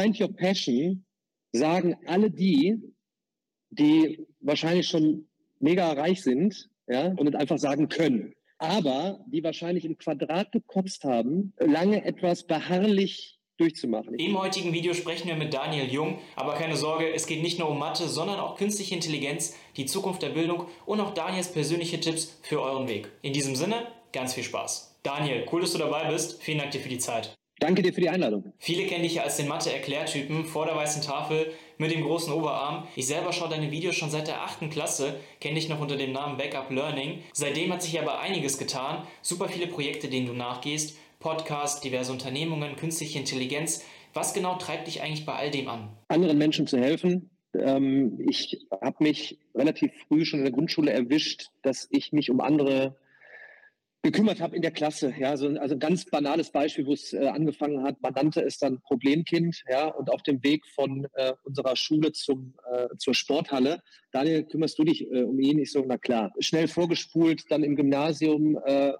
[0.00, 1.04] Find Your Passion
[1.52, 2.80] sagen alle die,
[3.70, 8.34] die wahrscheinlich schon mega reich sind, ja, und einfach sagen können.
[8.58, 14.14] Aber die wahrscheinlich im Quadrat gekotzt haben, lange etwas beharrlich durchzumachen.
[14.14, 17.68] Im heutigen Video sprechen wir mit Daniel Jung, aber keine Sorge, es geht nicht nur
[17.68, 22.38] um Mathe, sondern auch künstliche Intelligenz, die Zukunft der Bildung und auch Daniels persönliche Tipps
[22.42, 23.10] für euren Weg.
[23.20, 24.98] In diesem Sinne, ganz viel Spaß.
[25.02, 26.42] Daniel, cool, dass du dabei bist.
[26.42, 27.39] Vielen Dank dir für die Zeit.
[27.60, 28.54] Danke dir für die Einladung.
[28.58, 32.88] Viele kennen dich ja als den Mathe-Erklärtypen vor der weißen Tafel mit dem großen Oberarm.
[32.96, 36.12] Ich selber schaue deine Videos schon seit der achten Klasse, kenne dich noch unter dem
[36.12, 37.18] Namen Backup Learning.
[37.34, 39.06] Seitdem hat sich aber einiges getan.
[39.20, 40.96] Super viele Projekte, denen du nachgehst.
[41.18, 43.84] Podcast, diverse Unternehmungen, künstliche Intelligenz.
[44.14, 45.90] Was genau treibt dich eigentlich bei all dem an?
[46.08, 47.28] Anderen Menschen zu helfen.
[47.52, 52.40] Ähm, ich habe mich relativ früh schon in der Grundschule erwischt, dass ich mich um
[52.40, 52.96] andere
[54.02, 55.12] gekümmert habe in der Klasse.
[55.18, 58.00] Ja, so, also ein ganz banales Beispiel, wo es äh, angefangen hat.
[58.00, 59.62] Man nannte es dann Problemkind.
[59.68, 63.82] Ja, und auf dem Weg von äh, unserer Schule zum äh, zur Sporthalle.
[64.12, 65.58] Daniel, kümmerst du dich äh, um ihn?
[65.58, 66.32] Ich so, na klar.
[66.38, 68.92] Schnell vorgespult, dann im Gymnasium äh,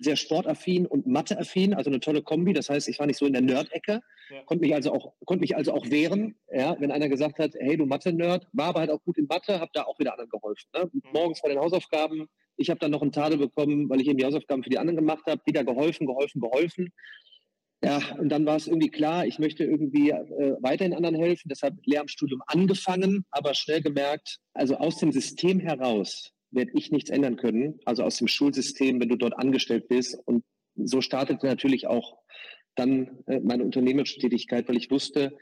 [0.00, 2.52] sehr sportaffin und matheaffin, also eine tolle Kombi.
[2.52, 4.42] Das heißt, ich war nicht so in der Nerd-Ecke, ja.
[4.44, 7.76] konnte mich also auch konnte mich also auch wehren, ja, wenn einer gesagt hat, hey,
[7.76, 10.68] du Mathe-Nerd, war aber halt auch gut in Mathe, habe da auch wieder anderen geholfen.
[10.72, 10.88] Ne?
[10.92, 11.02] Mhm.
[11.12, 12.28] Morgens bei den Hausaufgaben
[12.58, 14.96] ich habe dann noch einen Tadel bekommen, weil ich eben die Hausaufgaben für die anderen
[14.96, 15.40] gemacht habe.
[15.46, 16.92] Wieder geholfen, geholfen, geholfen.
[17.82, 21.48] Ja, und dann war es irgendwie klar, ich möchte irgendwie äh, weiterhin anderen helfen.
[21.48, 27.36] Deshalb Lehramtsstudium angefangen, aber schnell gemerkt, also aus dem System heraus werde ich nichts ändern
[27.36, 27.78] können.
[27.84, 30.18] Also aus dem Schulsystem, wenn du dort angestellt bist.
[30.26, 32.18] Und so startete natürlich auch
[32.74, 35.36] dann äh, meine unternehmerische Tätigkeit, weil ich wusste,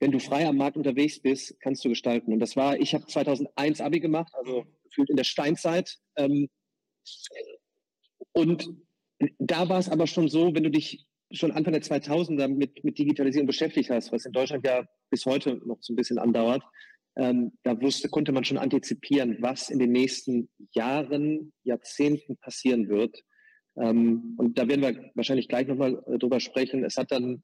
[0.00, 2.32] wenn du frei am Markt unterwegs bist, kannst du gestalten.
[2.32, 5.96] Und das war, ich habe 2001 Abi gemacht, also gefühlt in der Steinzeit.
[6.16, 6.48] Ähm,
[8.32, 8.68] und
[9.38, 12.98] da war es aber schon so, wenn du dich schon Anfang der 2000er mit, mit
[12.98, 16.62] Digitalisierung beschäftigt hast, was in Deutschland ja bis heute noch so ein bisschen andauert,
[17.16, 23.20] ähm, da wusste, konnte man schon antizipieren, was in den nächsten Jahren, Jahrzehnten passieren wird.
[23.76, 26.84] Ähm, und da werden wir wahrscheinlich gleich nochmal äh, drüber sprechen.
[26.84, 27.42] Es hat dann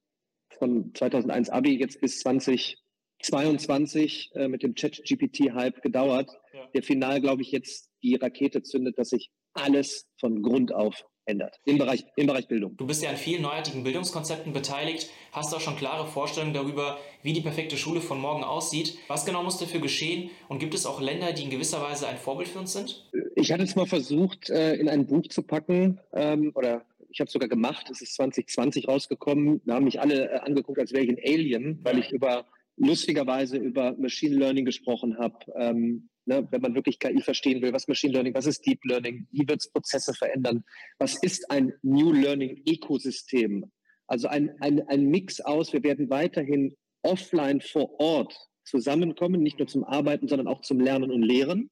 [0.58, 6.30] von 2001 Abi jetzt bis 2022 äh, mit dem Chat-GPT-Hype gedauert.
[6.74, 11.56] Der final, glaube ich, jetzt die Rakete zündet, dass sich alles von Grund auf ändert
[11.64, 12.76] im Bereich, im Bereich Bildung.
[12.76, 17.32] Du bist ja an vielen neuartigen Bildungskonzepten beteiligt, hast auch schon klare Vorstellungen darüber, wie
[17.32, 18.98] die perfekte Schule von morgen aussieht.
[19.08, 22.18] Was genau muss dafür geschehen und gibt es auch Länder, die in gewisser Weise ein
[22.18, 23.10] Vorbild für uns sind?
[23.36, 27.28] Ich hatte es mal versucht, äh, in ein Buch zu packen ähm, oder ich habe
[27.28, 29.62] es sogar gemacht, es ist 2020 rausgekommen.
[29.64, 32.44] Da haben mich alle äh, angeguckt, als wäre ich ein Alien, weil ich über
[32.76, 35.38] lustigerweise über Machine Learning gesprochen habe.
[35.56, 39.26] Ähm, ne, wenn man wirklich KI verstehen will, was Machine Learning, was ist Deep Learning,
[39.30, 40.64] wie wird es Prozesse verändern,
[40.98, 43.70] was ist ein New Learning Ökosystem?
[44.06, 49.68] Also ein, ein, ein Mix aus, wir werden weiterhin offline vor Ort zusammenkommen, nicht nur
[49.68, 51.70] zum Arbeiten, sondern auch zum Lernen und Lehren.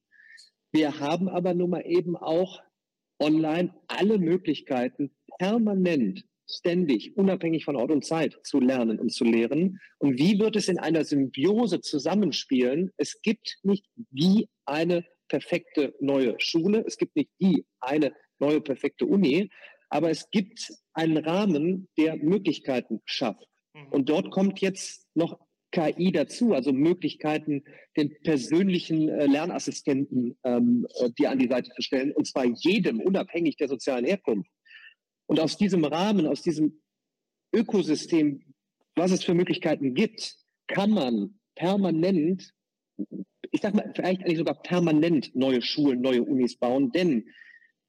[0.71, 2.61] Wir haben aber nun mal eben auch
[3.19, 6.25] online alle Möglichkeiten, permanent,
[6.57, 9.79] ständig, unabhängig von Ort und Zeit zu lernen und zu lehren.
[9.97, 12.91] Und wie wird es in einer Symbiose zusammenspielen?
[12.97, 19.05] Es gibt nicht die eine perfekte neue Schule, es gibt nicht die eine neue perfekte
[19.05, 19.49] Uni,
[19.89, 23.47] aber es gibt einen Rahmen, der Möglichkeiten schafft.
[23.73, 23.87] Mhm.
[23.89, 25.39] Und dort kommt jetzt noch
[25.73, 27.63] KI dazu, also Möglichkeiten,
[27.97, 33.01] den persönlichen äh, Lernassistenten ähm, äh, dir an die Seite zu stellen, und zwar jedem,
[33.01, 34.49] unabhängig der sozialen Herkunft.
[35.27, 36.81] Und aus diesem Rahmen, aus diesem
[37.53, 38.43] Ökosystem,
[38.95, 42.53] was es für Möglichkeiten gibt, kann man permanent,
[43.51, 47.27] ich sag mal, vielleicht eigentlich sogar permanent neue Schulen, neue Unis bauen, denn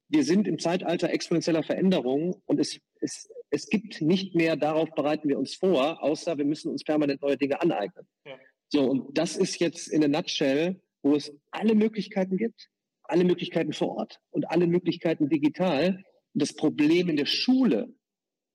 [0.07, 5.27] wir sind im Zeitalter exponentieller Veränderung und es, es, es gibt nicht mehr, darauf bereiten
[5.27, 8.07] wir uns vor, außer wir müssen uns permanent neue Dinge aneignen.
[8.25, 8.37] Ja.
[8.69, 12.69] So, und das ist jetzt in a nutshell, wo es alle Möglichkeiten gibt,
[13.03, 16.03] alle Möglichkeiten vor Ort und alle Möglichkeiten digital
[16.35, 17.93] das Problem in der Schule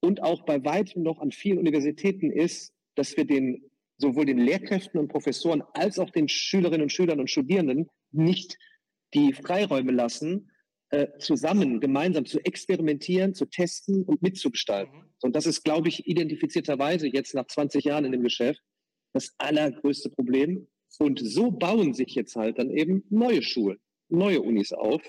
[0.00, 4.98] und auch bei weitem noch an vielen Universitäten ist, dass wir den sowohl den Lehrkräften
[4.98, 8.56] und Professoren als auch den Schülerinnen und Schülern und Studierenden nicht
[9.12, 10.50] die Freiräume lassen,
[10.90, 14.98] äh, zusammen, gemeinsam zu experimentieren, zu testen und mitzugestalten.
[14.98, 15.14] Mhm.
[15.22, 18.60] Und das ist, glaube ich, identifizierterweise jetzt nach 20 Jahren in dem Geschäft
[19.12, 20.66] das allergrößte Problem.
[20.98, 23.78] Und so bauen sich jetzt halt dann eben neue Schulen,
[24.08, 25.02] neue Unis auf,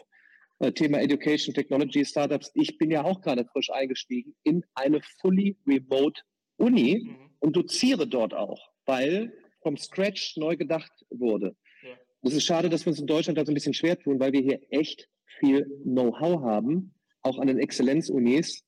[0.69, 2.51] Thema Education Technology Startups.
[2.53, 6.21] Ich bin ja auch gerade frisch eingestiegen in eine fully remote
[6.57, 7.29] Uni mhm.
[7.39, 11.55] und doziere dort auch, weil vom Scratch neu gedacht wurde.
[11.81, 11.97] Ja.
[12.21, 14.33] Es ist schade, dass wir uns in Deutschland da so ein bisschen schwer tun, weil
[14.33, 15.09] wir hier echt
[15.39, 18.63] viel Know-how haben, auch an den Exzellenzunis.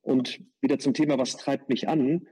[0.00, 2.26] Und wieder zum Thema, was treibt mich an?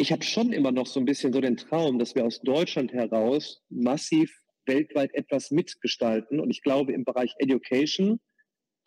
[0.00, 2.90] ich habe schon immer noch so ein bisschen so den Traum, dass wir aus Deutschland
[2.90, 4.34] heraus massiv
[4.64, 6.40] weltweit etwas mitgestalten.
[6.40, 8.18] Und ich glaube, im Bereich Education,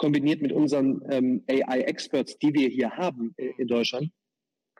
[0.03, 4.11] kombiniert mit unseren ähm, AI-Experts, die wir hier haben äh, in Deutschland,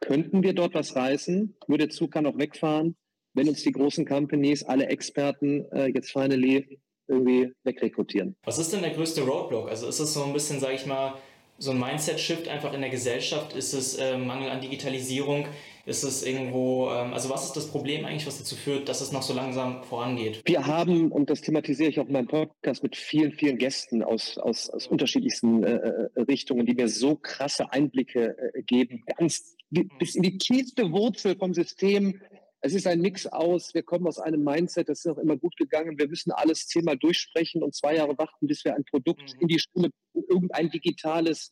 [0.02, 1.56] könnten wir dort was reißen.
[1.68, 2.98] Nur der Zug kann auch wegfahren,
[3.34, 6.78] wenn uns die großen Companies, alle Experten äh, jetzt finally
[7.08, 8.36] irgendwie wegrekrutieren.
[8.44, 9.70] Was ist denn der größte Roadblock?
[9.70, 11.14] Also ist es so ein bisschen, sage ich mal,
[11.58, 13.56] so ein Mindset-Shift einfach in der Gesellschaft?
[13.56, 15.48] Ist es äh, Mangel an Digitalisierung?
[15.86, 19.12] Ist es irgendwo, ähm, also was ist das Problem eigentlich, was dazu führt, dass es
[19.12, 20.42] noch so langsam vorangeht?
[20.46, 24.38] Wir haben, und das thematisiere ich auch in meinem Podcast mit vielen, vielen Gästen aus,
[24.38, 25.76] aus, aus unterschiedlichsten äh,
[26.16, 31.36] äh Richtungen, die mir so krasse Einblicke äh, geben, ganz bis in die tiefste Wurzel
[31.36, 32.22] vom System.
[32.62, 35.58] Es ist ein Mix aus, wir kommen aus einem Mindset, das ist auch immer gut
[35.58, 39.42] gegangen, wir müssen alles zehnmal durchsprechen und zwei Jahre warten, bis wir ein Produkt mhm.
[39.42, 41.52] in die Schule, irgendein digitales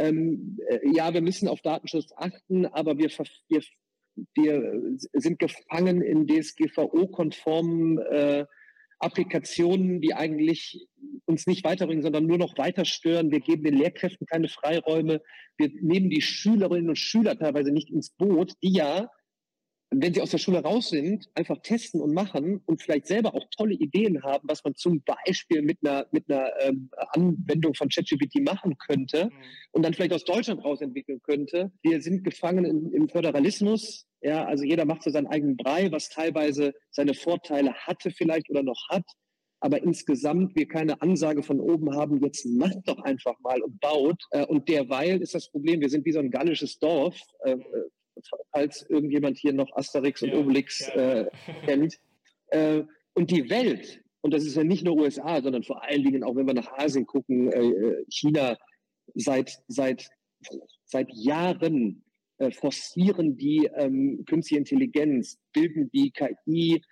[0.00, 3.10] ähm, äh, ja, wir müssen auf Datenschutz achten, aber wir,
[3.48, 3.62] wir,
[4.34, 8.46] wir sind gefangen in DSGVO-konformen äh,
[8.98, 10.86] Applikationen, die eigentlich
[11.24, 13.30] uns nicht weiterbringen, sondern nur noch weiter stören.
[13.30, 15.22] Wir geben den Lehrkräften keine Freiräume.
[15.56, 19.10] Wir nehmen die Schülerinnen und Schüler teilweise nicht ins Boot, die ja
[19.90, 23.44] wenn sie aus der Schule raus sind, einfach testen und machen und vielleicht selber auch
[23.56, 28.40] tolle Ideen haben, was man zum Beispiel mit einer, mit einer ähm, Anwendung von ChatGPT
[28.40, 29.32] machen könnte mhm.
[29.72, 31.72] und dann vielleicht aus Deutschland raus entwickeln könnte.
[31.82, 34.06] Wir sind gefangen im, im Föderalismus.
[34.22, 38.62] Ja, also jeder macht so seinen eigenen Brei, was teilweise seine Vorteile hatte vielleicht oder
[38.62, 39.04] noch hat.
[39.62, 44.22] Aber insgesamt wir keine Ansage von oben haben, jetzt macht doch einfach mal und baut.
[44.30, 47.64] Äh, und derweil ist das Problem, wir sind wie so ein gallisches Dorf, äh, mhm
[48.52, 51.20] falls irgendjemand hier noch Asterix und ja, Obelix ja.
[51.20, 51.30] Äh,
[51.64, 52.00] kennt.
[52.48, 52.82] Äh,
[53.14, 56.36] und die Welt, und das ist ja nicht nur USA, sondern vor allen Dingen auch,
[56.36, 58.56] wenn wir nach Asien gucken, äh, äh China,
[59.14, 60.08] seit, seit,
[60.84, 62.04] seit Jahren
[62.38, 66.82] äh, forcieren die ähm, künstliche Intelligenz, bilden die KI,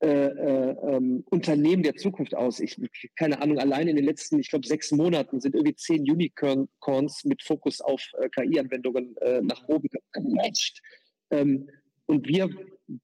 [0.00, 2.60] äh, äh, ähm, Unternehmen der Zukunft aus.
[2.60, 2.80] Ich
[3.16, 7.42] keine Ahnung, allein in den letzten, ich glaube, sechs Monaten sind irgendwie zehn Unicorns mit
[7.42, 10.80] Fokus auf äh, KI-Anwendungen äh, nach oben gematcht.
[11.30, 11.68] Ähm,
[12.06, 12.48] und wir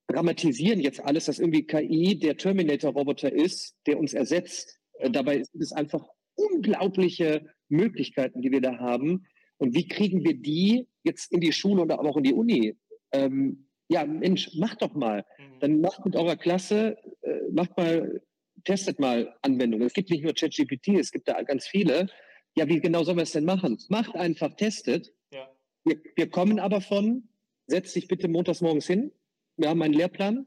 [0.06, 4.79] dramatisieren jetzt alles, dass irgendwie KI der Terminator-Roboter ist, der uns ersetzt.
[5.00, 6.06] Äh, dabei sind es einfach
[6.37, 9.26] unglaubliche Möglichkeiten, die wir da haben.
[9.58, 12.76] Und wie kriegen wir die jetzt in die Schule oder auch in die Uni?
[13.12, 15.25] Ähm, ja, Mensch, macht doch mal.
[15.38, 15.60] Mhm.
[15.60, 18.22] Dann macht mit eurer Klasse, äh, macht mal,
[18.64, 19.86] testet mal Anwendungen.
[19.86, 22.08] Es gibt nicht nur ChatGPT, es gibt da ganz viele.
[22.56, 23.78] Ja, wie genau sollen wir es denn machen?
[23.88, 25.12] Macht einfach, testet.
[25.32, 25.50] Ja.
[25.84, 27.28] Wir, wir kommen aber von,
[27.66, 29.12] setzt dich bitte montags morgens hin.
[29.56, 30.46] Wir haben einen Lehrplan.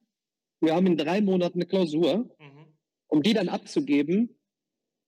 [0.60, 2.30] Wir haben in drei Monaten eine Klausur.
[2.40, 2.66] Mhm.
[3.10, 4.36] Um die dann abzugeben,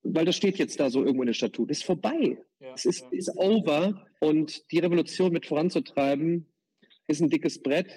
[0.04, 2.38] weil das steht jetzt da so irgendwo in der Statut, ist vorbei.
[2.62, 3.10] Ja, es ist, ja.
[3.12, 4.06] ist over.
[4.22, 6.46] Und die Revolution mit voranzutreiben,
[7.08, 7.88] ist ein dickes Brett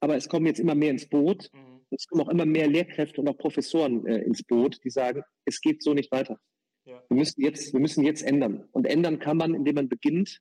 [0.00, 1.50] aber es kommen jetzt immer mehr ins Boot.
[1.52, 1.80] Mhm.
[1.90, 5.60] Es kommen auch immer mehr Lehrkräfte und auch Professoren äh, ins Boot, die sagen, es
[5.60, 6.38] geht so nicht weiter.
[6.84, 7.02] Ja.
[7.08, 8.68] Wir, müssen jetzt, wir müssen jetzt ändern.
[8.72, 10.40] Und ändern kann man, indem man beginnt,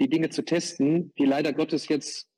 [0.00, 2.28] die Dinge zu testen, die leider Gottes jetzt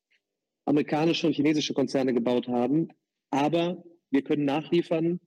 [0.64, 2.88] amerikanische und chinesische Konzerne gebaut haben.
[3.30, 5.20] Aber wir können nachliefern,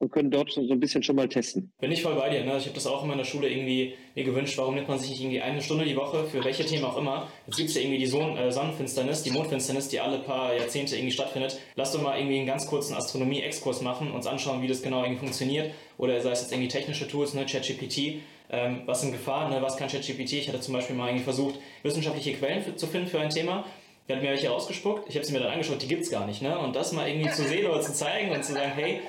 [0.00, 1.72] und können dort so ein bisschen schon mal testen.
[1.78, 2.42] Bin ich voll bei dir.
[2.42, 2.56] Ne?
[2.56, 5.20] Ich habe das auch in meiner Schule irgendwie mir gewünscht, warum nimmt man sich nicht
[5.20, 7.28] irgendwie eine Stunde die Woche für welche Themen auch immer.
[7.46, 10.96] Jetzt gibt es ja irgendwie die Son äh, Sonnenfinsternis, die Mondfinsternis, die alle paar Jahrzehnte
[10.96, 11.60] irgendwie stattfindet.
[11.76, 15.20] Lass doch mal irgendwie einen ganz kurzen Astronomie-Exkurs machen, uns anschauen, wie das genau irgendwie
[15.20, 15.70] funktioniert.
[15.98, 18.22] Oder sei es jetzt irgendwie technische Tools, ne, ChatGPT.
[18.52, 19.60] Ähm, was sind Gefahren, ne?
[19.60, 20.32] was kann ChatGPT?
[20.32, 23.66] Ich hatte zum Beispiel mal irgendwie versucht, wissenschaftliche Quellen für, zu finden für ein Thema.
[24.08, 26.26] Der hat mir welche ausgespuckt, ich habe sie mir dann angeschaut, die gibt es gar
[26.26, 26.42] nicht.
[26.42, 26.58] Ne?
[26.58, 29.02] Und das mal irgendwie zu sehen oder zu zeigen und zu sagen, hey,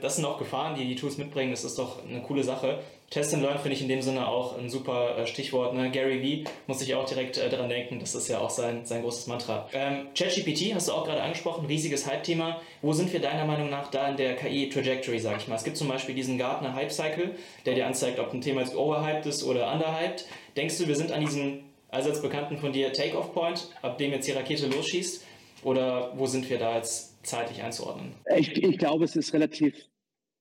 [0.00, 1.50] das sind auch Gefahren, die die Tools mitbringen.
[1.50, 2.78] Das ist doch eine coole Sache.
[3.10, 5.72] Test and Learn finde ich in dem Sinne auch ein super äh, Stichwort.
[5.72, 5.90] Ne?
[5.90, 7.98] Gary Vee muss ich auch direkt äh, daran denken.
[8.00, 9.66] Das ist ja auch sein, sein großes Mantra.
[9.72, 12.60] Ähm, ChatGPT hast du auch gerade angesprochen, riesiges Hype-Thema.
[12.82, 15.54] Wo sind wir deiner Meinung nach da in der KI-Trajectory, sag ich mal?
[15.54, 17.34] Es gibt zum Beispiel diesen Gartner Hype-Cycle,
[17.64, 20.26] der dir anzeigt, ob ein Thema jetzt overhyped ist oder underhyped.
[20.58, 24.32] Denkst du, wir sind an diesem allseits bekannten von dir Take-Off-Point, ab dem jetzt die
[24.32, 25.24] Rakete losschießt?
[25.64, 28.14] Oder wo sind wir da jetzt zeitlich einzuordnen?
[28.36, 29.74] Ich, ich glaube, es ist relativ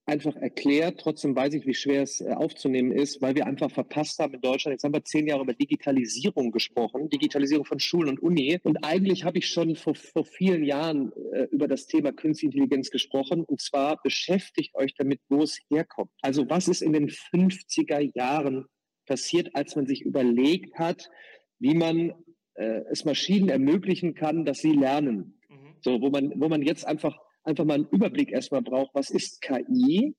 [0.07, 0.99] einfach erklärt.
[0.99, 4.41] Trotzdem weiß ich, wie schwer es äh, aufzunehmen ist, weil wir einfach verpasst haben in
[4.41, 4.73] Deutschland.
[4.73, 8.57] Jetzt haben wir zehn Jahre über Digitalisierung gesprochen, Digitalisierung von Schulen und Uni.
[8.63, 12.89] Und eigentlich habe ich schon vor, vor vielen Jahren äh, über das Thema Künstliche Intelligenz
[12.89, 13.43] gesprochen.
[13.43, 16.09] Und zwar beschäftigt euch damit, wo es herkommt.
[16.21, 18.65] Also was ist in den 50er Jahren
[19.05, 21.09] passiert, als man sich überlegt hat,
[21.59, 22.13] wie man
[22.55, 25.36] äh, es Maschinen ermöglichen kann, dass sie lernen.
[25.81, 29.41] So, wo man, wo man jetzt einfach, einfach mal einen Überblick erstmal braucht, was ist
[29.41, 30.15] KI?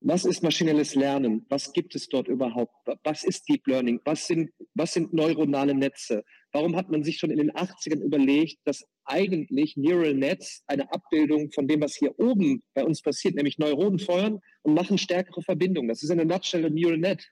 [0.00, 1.44] was ist maschinelles Lernen?
[1.48, 2.72] Was gibt es dort überhaupt?
[3.02, 4.00] Was ist Deep Learning?
[4.04, 6.24] Was sind, was sind neuronale Netze?
[6.52, 11.50] Warum hat man sich schon in den 80ern überlegt, dass eigentlich Neural Nets eine Abbildung
[11.50, 15.88] von dem, was hier oben bei uns passiert, nämlich Neuronen feuern und machen stärkere Verbindungen?
[15.88, 17.26] Das ist eine Nutshell ein Neural Net.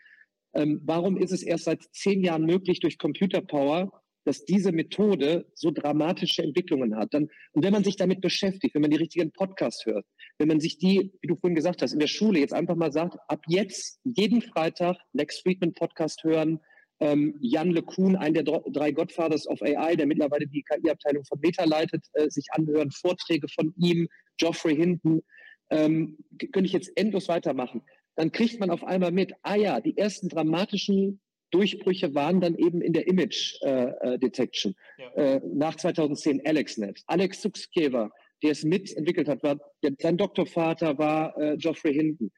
[0.55, 5.47] Ähm, warum ist es erst seit zehn Jahren möglich, durch Computer Power dass diese Methode
[5.55, 7.15] so dramatische Entwicklungen hat.
[7.15, 10.05] Dann, und wenn man sich damit beschäftigt, wenn man die richtigen Podcasts hört,
[10.39, 12.93] wenn man sich die, wie du vorhin gesagt hast, in der Schule jetzt einfach mal
[12.93, 16.59] sagt, ab jetzt jeden Freitag Lex Friedman Podcast hören,
[16.99, 21.65] ähm, Jan LeCun, ein der drei Godfathers of AI, der mittlerweile die KI-Abteilung von Meta
[21.65, 25.23] leitet, äh, sich anhören, Vorträge von ihm, Geoffrey Hinton,
[25.71, 27.83] ähm, könnte ich jetzt endlos weitermachen.
[28.17, 32.81] Dann kriegt man auf einmal mit, ah ja, die ersten dramatischen Durchbrüche waren dann eben
[32.81, 34.75] in der Image äh, äh Detection.
[34.99, 35.13] Ja.
[35.15, 37.03] Äh, nach 2010 AlexNet.
[37.07, 38.11] Alex Suxkever,
[38.43, 42.31] der es mitentwickelt hat, war, der, sein Doktorvater war äh, Geoffrey Hinton.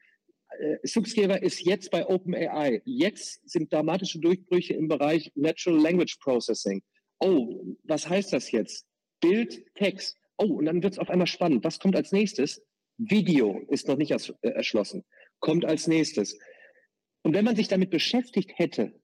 [0.59, 2.81] Äh, Suxkever ist jetzt bei OpenAI.
[2.85, 6.81] Jetzt sind dramatische Durchbrüche im Bereich Natural Language Processing.
[7.19, 8.85] Oh, was heißt das jetzt?
[9.21, 10.17] Bild, Text.
[10.37, 11.63] Oh, und dann wird es auf einmal spannend.
[11.63, 12.61] Was kommt als nächstes?
[12.97, 15.03] Video ist noch nicht äh, erschlossen.
[15.39, 16.37] Kommt als nächstes.
[17.21, 18.98] Und wenn man sich damit beschäftigt hätte,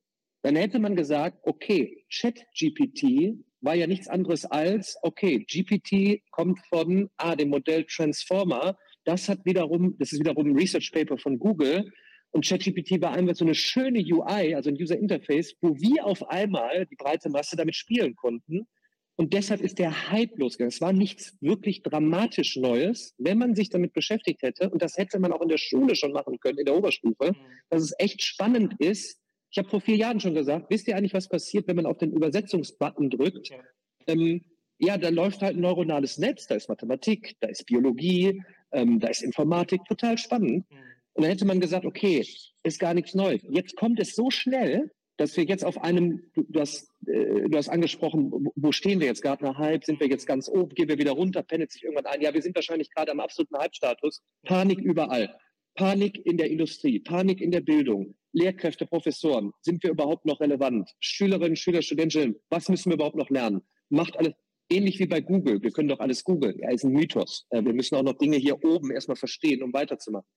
[0.45, 7.09] dann hätte man gesagt, okay, ChatGPT war ja nichts anderes als, okay, GPT kommt von
[7.17, 8.77] ah, dem Modell Transformer.
[9.05, 11.91] Das hat wiederum, das ist wiederum ein Research Paper von Google.
[12.29, 16.29] Und ChatGPT war einfach so eine schöne UI, also ein User Interface, wo wir auf
[16.29, 18.67] einmal die breite Masse damit spielen konnten.
[19.15, 20.69] Und deshalb ist der Hype losgegangen.
[20.69, 24.69] Es war nichts wirklich dramatisch Neues, wenn man sich damit beschäftigt hätte.
[24.69, 27.35] Und das hätte man auch in der Schule schon machen können, in der Oberstufe, mhm.
[27.71, 29.24] dass es echt spannend ist,
[29.55, 31.97] ich habe vor vier Jahren schon gesagt, wisst ihr eigentlich, was passiert, wenn man auf
[31.97, 33.51] den Übersetzungsbutton drückt?
[33.51, 33.59] Ja.
[34.05, 34.41] Ähm,
[34.79, 38.43] ja, da läuft halt ein neuronales Netz, da ist Mathematik, da ist Biologie,
[38.73, 40.69] ähm, da ist Informatik, total spannend.
[40.69, 40.77] Mhm.
[41.13, 42.27] Und dann hätte man gesagt, okay,
[42.63, 43.43] ist gar nichts Neues.
[43.49, 47.57] Jetzt kommt es so schnell, dass wir jetzt auf einem, du, du hast, äh, du
[47.57, 49.21] hast angesprochen, wo, stehen wir jetzt?
[49.21, 52.19] Gartner Hype, sind wir jetzt ganz oben, gehen wir wieder runter, pendelt sich irgendwann ein.
[52.19, 54.21] Ja, wir sind wahrscheinlich gerade am absoluten Hype-Status.
[54.43, 55.33] Panik überall.
[55.75, 60.89] Panik in der Industrie, Panik in der Bildung, Lehrkräfte, Professoren, sind wir überhaupt noch relevant?
[60.99, 63.61] Schülerinnen, Schüler, Studentinnen, was müssen wir überhaupt noch lernen?
[63.89, 64.33] Macht alles
[64.69, 65.61] ähnlich wie bei Google.
[65.61, 66.57] Wir können doch alles googeln.
[66.59, 67.45] Ja, ist ein Mythos.
[67.51, 70.27] Wir müssen auch noch Dinge hier oben erstmal verstehen, um weiterzumachen.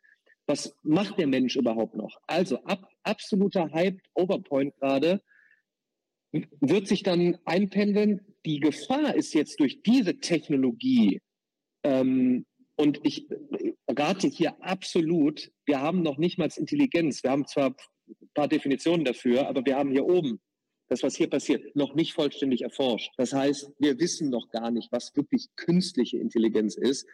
[0.46, 2.16] Was macht der Mensch überhaupt noch?
[2.26, 5.20] Also ab, absoluter Hype, Overpoint gerade,
[6.32, 8.20] wird sich dann einpendeln.
[8.44, 11.20] Die Gefahr ist jetzt durch diese Technologie,
[11.84, 12.46] ähm,
[12.78, 13.26] und ich
[13.88, 17.24] rate hier absolut, wir haben noch nicht mal Intelligenz.
[17.24, 17.70] Wir haben zwar
[18.08, 20.40] ein paar Definitionen dafür, aber wir haben hier oben
[20.88, 23.12] das, was hier passiert, noch nicht vollständig erforscht.
[23.16, 27.06] Das heißt, wir wissen noch gar nicht, was wirklich künstliche Intelligenz ist.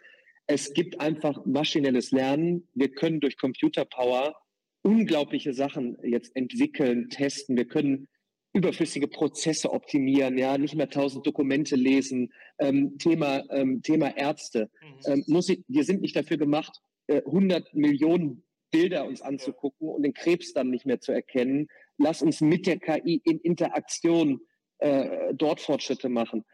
[0.47, 2.69] Es gibt einfach maschinelles Lernen.
[2.75, 4.37] Wir können durch Computerpower
[4.83, 7.57] unglaubliche Sachen jetzt entwickeln, testen.
[7.57, 8.07] Wir können
[8.55, 12.33] überflüssige Prozesse optimieren, ja, nicht mehr tausend Dokumente lesen.
[12.59, 14.71] Ähm, Thema, ähm, Thema Ärzte.
[14.81, 15.13] Mhm.
[15.13, 20.03] Ähm, muss ich, wir sind nicht dafür gemacht, äh, 100 Millionen Bilder uns anzugucken und
[20.03, 21.69] den Krebs dann nicht mehr zu erkennen.
[21.99, 24.41] Lass uns mit der KI in Interaktion
[24.79, 26.45] äh, dort Fortschritte machen.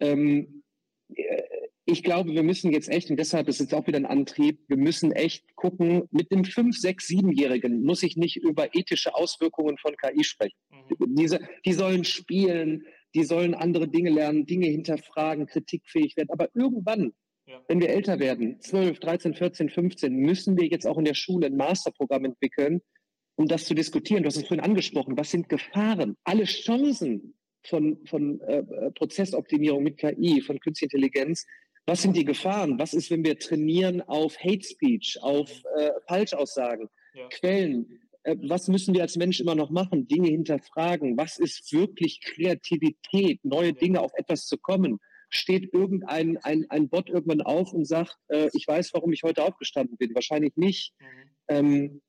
[0.00, 0.64] Ähm,
[1.14, 1.42] äh,
[1.88, 4.76] ich glaube, wir müssen jetzt echt, und deshalb ist es auch wieder ein Antrieb, wir
[4.76, 9.96] müssen echt gucken, mit dem 5-, 6-, 7-Jährigen muss ich nicht über ethische Auswirkungen von
[9.96, 10.58] KI sprechen.
[10.70, 11.14] Mhm.
[11.14, 16.30] Diese, die sollen spielen, die sollen andere Dinge lernen, Dinge hinterfragen, kritikfähig werden.
[16.30, 17.12] Aber irgendwann,
[17.46, 17.62] ja.
[17.68, 21.46] wenn wir älter werden, 12, 13, 14, 15, müssen wir jetzt auch in der Schule
[21.46, 22.82] ein Masterprogramm entwickeln,
[23.36, 24.24] um das zu diskutieren.
[24.24, 25.16] Du hast es vorhin angesprochen.
[25.16, 26.16] Was sind Gefahren?
[26.24, 31.46] Alle Chancen von, von äh, Prozessoptimierung mit KI, von Künstlicher Intelligenz
[31.86, 32.78] was sind die Gefahren?
[32.78, 37.28] Was ist, wenn wir trainieren auf Hate Speech, auf äh, Falschaussagen, ja.
[37.28, 38.00] Quellen?
[38.24, 40.08] Äh, was müssen wir als Mensch immer noch machen?
[40.08, 41.16] Dinge hinterfragen.
[41.16, 44.98] Was ist wirklich Kreativität, neue Dinge auf etwas zu kommen?
[45.28, 49.44] Steht irgendein ein, ein Bot irgendwann auf und sagt, äh, ich weiß, warum ich heute
[49.44, 50.14] aufgestanden bin?
[50.14, 50.92] Wahrscheinlich nicht.
[50.98, 51.30] Mhm.
[51.48, 52.02] Ähm,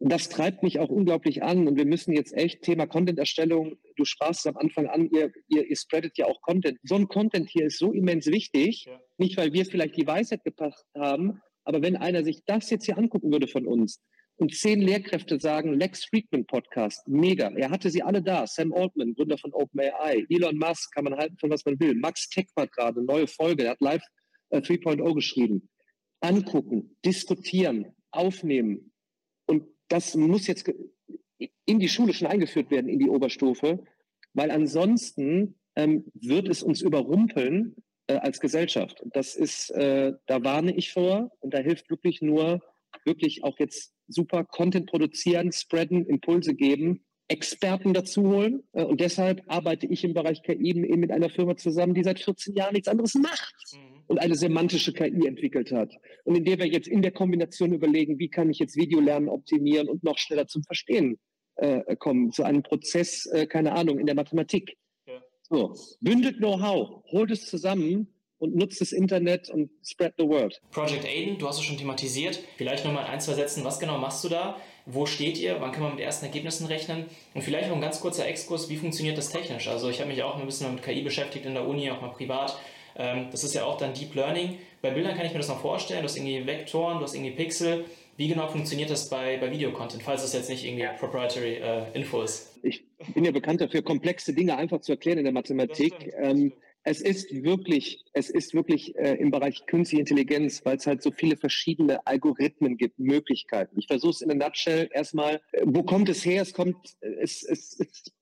[0.00, 4.40] das treibt mich auch unglaublich an und wir müssen jetzt echt Thema Content-Erstellung, du sprachst
[4.40, 6.78] es am Anfang an, ihr, ihr, ihr spreadet ja auch Content.
[6.82, 9.00] So ein Content hier ist so immens wichtig, ja.
[9.18, 12.98] nicht weil wir vielleicht die Weisheit gebracht haben, aber wenn einer sich das jetzt hier
[12.98, 14.00] angucken würde von uns
[14.36, 19.14] und zehn Lehrkräfte sagen, Lex Friedman Podcast, mega, er hatte sie alle da, Sam Altman,
[19.14, 23.02] Gründer von OpenAI, Elon Musk, kann man halten von was man will, Max Techbart gerade,
[23.02, 24.02] neue Folge, er hat live
[24.50, 25.70] äh, 3.0 geschrieben,
[26.20, 28.92] angucken, diskutieren, aufnehmen,
[29.94, 30.68] das muss jetzt
[31.66, 33.84] in die Schule schon eingeführt werden, in die Oberstufe,
[34.32, 37.76] weil ansonsten ähm, wird es uns überrumpeln
[38.08, 39.04] äh, als Gesellschaft.
[39.12, 42.60] Das ist, äh, da warne ich vor und da hilft wirklich nur,
[43.04, 48.62] wirklich auch jetzt super Content produzieren, spreaden, Impulse geben, Experten dazu holen.
[48.72, 52.20] Äh, und deshalb arbeite ich im Bereich KI eben mit einer Firma zusammen, die seit
[52.20, 54.02] 14 Jahren nichts anderes macht mhm.
[54.06, 55.94] und eine semantische KI entwickelt hat.
[56.24, 59.88] Und in der wir jetzt in der Kombination überlegen, wie kann ich jetzt Videolernen optimieren
[59.88, 61.18] und noch schneller zum Verstehen
[61.56, 64.76] äh, kommen, zu einem Prozess, äh, keine Ahnung, in der Mathematik.
[65.06, 65.22] Ja.
[65.42, 70.60] So, bündelt Know-how, holt es zusammen und nutzt das Internet und spread the word.
[70.70, 72.40] Project Aiden, du hast es schon thematisiert.
[72.56, 73.64] Vielleicht nochmal ein, zwei Sätzen.
[73.64, 74.60] Was genau machst du da?
[74.86, 75.60] Wo steht ihr?
[75.60, 77.06] Wann kann man mit ersten Ergebnissen rechnen?
[77.32, 78.68] Und vielleicht noch ein ganz kurzer Exkurs.
[78.68, 79.68] Wie funktioniert das technisch?
[79.68, 82.08] Also ich habe mich auch ein bisschen mit KI beschäftigt in der Uni, auch mal
[82.08, 82.58] privat.
[82.96, 84.58] Ähm, das ist ja auch dann Deep Learning.
[84.82, 86.00] Bei Bildern kann ich mir das noch vorstellen.
[86.00, 87.86] Du hast irgendwie Vektoren, du hast irgendwie Pixel.
[88.16, 92.22] Wie genau funktioniert das bei, bei Videocontent, falls es jetzt nicht irgendwie proprietary äh, Info
[92.22, 92.56] ist?
[92.62, 96.12] Ich bin ja bekannt dafür, komplexe Dinge einfach zu erklären in der Mathematik.
[96.16, 96.52] Ähm,
[96.84, 101.10] es ist wirklich, es ist wirklich äh, im Bereich künstliche Intelligenz, weil es halt so
[101.10, 103.78] viele verschiedene Algorithmen gibt, Möglichkeiten.
[103.78, 105.40] Ich versuche es in a nutshell erstmal.
[105.52, 106.42] Äh, wo kommt es her?
[106.42, 108.12] Es kommt, es, es, es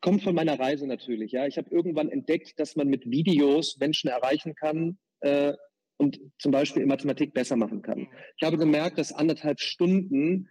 [0.00, 1.32] kommt von meiner Reise natürlich.
[1.32, 5.52] Ja, ich habe irgendwann entdeckt, dass man mit Videos Menschen erreichen kann, äh,
[5.96, 8.08] und zum Beispiel in Mathematik besser machen kann.
[8.36, 10.48] Ich habe gemerkt, dass anderthalb Stunden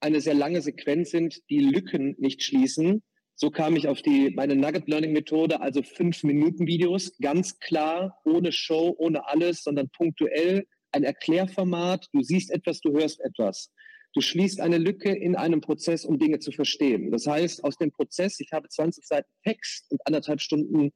[0.00, 3.02] eine sehr lange Sequenz sind, die Lücken nicht schließen.
[3.36, 8.20] So kam ich auf die, meine Nugget Learning Methode, also fünf Minuten Videos, ganz klar,
[8.24, 12.06] ohne Show, ohne alles, sondern punktuell, ein Erklärformat.
[12.12, 13.72] Du siehst etwas, du hörst etwas.
[14.12, 17.10] Du schließt eine Lücke in einem Prozess, um Dinge zu verstehen.
[17.10, 20.92] Das heißt, aus dem Prozess, ich habe 20 Seiten Text und anderthalb Stunden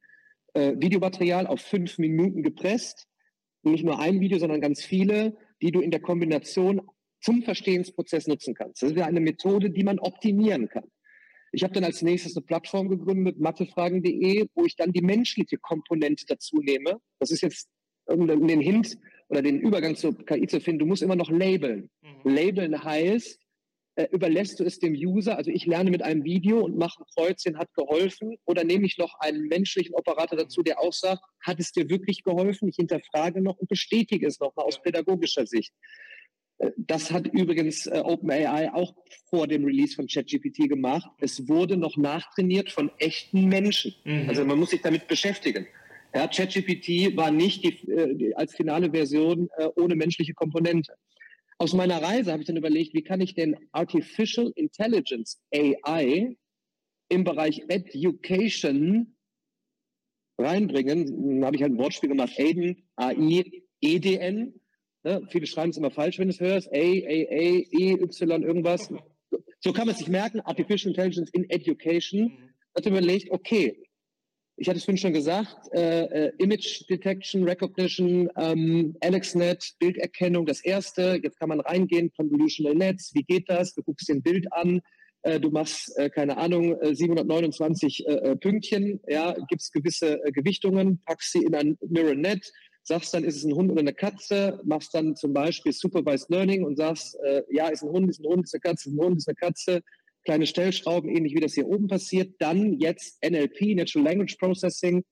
[0.53, 3.09] äh, Videomaterial auf fünf Minuten gepresst
[3.63, 6.81] nicht nur ein Video, sondern ganz viele, die du in der Kombination
[7.21, 8.81] zum Verstehensprozess nutzen kannst.
[8.81, 10.89] Das ist ja eine Methode, die man optimieren kann.
[11.51, 16.25] Ich habe dann als nächstes eine Plattform gegründet, mathefragen.de, wo ich dann die menschliche Komponente
[16.27, 16.99] dazu nehme.
[17.19, 17.67] Das ist jetzt
[18.05, 18.97] um den Hint
[19.29, 20.79] oder den Übergang zur KI zu finden.
[20.79, 21.89] Du musst immer noch labeln.
[22.01, 22.31] Mhm.
[22.31, 23.39] Labeln heißt,
[23.95, 27.05] äh, überlässt du es dem User, also ich lerne mit einem Video und mache ein
[27.13, 31.59] Kreuzchen, hat geholfen, oder nehme ich noch einen menschlichen Operator dazu, der auch sagt, hat
[31.59, 32.69] es dir wirklich geholfen?
[32.69, 35.73] Ich hinterfrage noch und bestätige es nochmal aus pädagogischer Sicht.
[36.75, 38.93] Das hat übrigens äh, OpenAI auch
[39.29, 41.09] vor dem Release von ChatGPT gemacht.
[41.19, 43.95] Es wurde noch nachtrainiert von echten Menschen.
[44.03, 44.27] Mhm.
[44.27, 45.67] Also man muss sich damit beschäftigen.
[46.13, 50.93] Ja, ChatGPT war nicht die, äh, die, als finale Version äh, ohne menschliche Komponente.
[51.59, 56.35] Aus meiner Reise habe ich dann überlegt, wie kann ich denn Artificial Intelligence AI
[57.09, 59.15] im Bereich Education
[60.37, 61.05] reinbringen.
[61.05, 64.59] Dann habe ich halt ein Wortspiel gemacht, Aiden, AI, EDN.
[65.09, 65.27] Ne?
[65.29, 66.67] Viele schreiben es immer falsch, wenn du es hörst.
[66.71, 68.93] A, A, A, E, Y, irgendwas.
[69.59, 72.25] So kann man sich merken, Artificial Intelligence in Education.
[72.25, 72.49] Mhm.
[72.75, 73.83] Hat überlegt, okay,
[74.55, 80.61] ich hatte es vorhin schon gesagt, äh, äh, Image Detection, Recognition, ähm, AlexNet, Bilderkennung, das
[80.61, 81.19] erste.
[81.23, 83.73] Jetzt kann man reingehen, Convolutional Nets, wie geht das?
[83.73, 84.81] Du guckst dir ein Bild an,
[85.23, 91.31] äh, du machst, äh, keine Ahnung, 729 äh, äh, Pünktchen, ja, gibst gewisse Gewichtungen, packst
[91.31, 92.51] sie in ein Mirror Net,
[92.89, 96.63] sagst dann, ist es ein Hund oder eine Katze, machst dann zum Beispiel Supervised Learning
[96.63, 97.17] und sagst,
[97.49, 99.35] ja, ist ein Hund, ist ein Hund, ist eine Katze, ist ein Hund, ist eine
[99.35, 99.81] Katze,
[100.25, 102.35] kleine Stellschrauben, ähnlich wie das hier oben passiert.
[102.39, 105.03] Dann jetzt NLP, Natural Language Processing,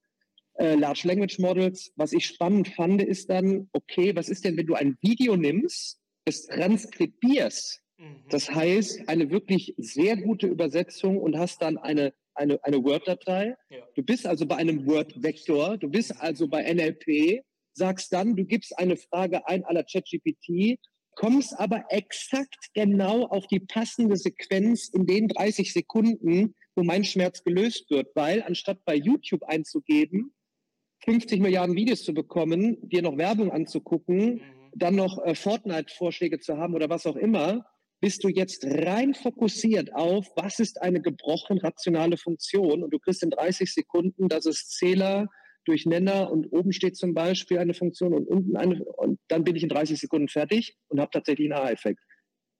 [0.59, 1.91] äh, Large Language Models.
[1.95, 5.99] Was ich spannend fand, ist dann, okay, was ist denn, wenn du ein Video nimmst,
[6.25, 8.23] es transkribierst, mhm.
[8.29, 13.55] das heißt, eine wirklich sehr gute Übersetzung und hast dann eine, eine, eine Word-Datei.
[13.69, 13.77] Ja.
[13.95, 17.43] Du bist also bei einem Word-Vektor, du bist also bei NLP,
[17.77, 20.79] sagst dann, du gibst eine Frage ein aller ChatGPT
[21.17, 27.43] kommst aber exakt genau auf die passende Sequenz in den 30 Sekunden, wo mein Schmerz
[27.43, 30.31] gelöst wird, weil anstatt bei YouTube einzugeben,
[31.05, 34.41] 50 Milliarden Videos zu bekommen, dir noch Werbung anzugucken, mhm.
[34.75, 37.65] dann noch äh, Fortnite-Vorschläge zu haben oder was auch immer,
[37.99, 43.23] bist du jetzt rein fokussiert auf, was ist eine gebrochen rationale Funktion und du kriegst
[43.23, 45.29] in 30 Sekunden, dass es Zähler,
[45.67, 49.55] durch Nenner und oben steht zum Beispiel eine Funktion und unten eine und dann bin
[49.55, 51.99] ich in 30 Sekunden fertig und habe tatsächlich einen A-Effekt.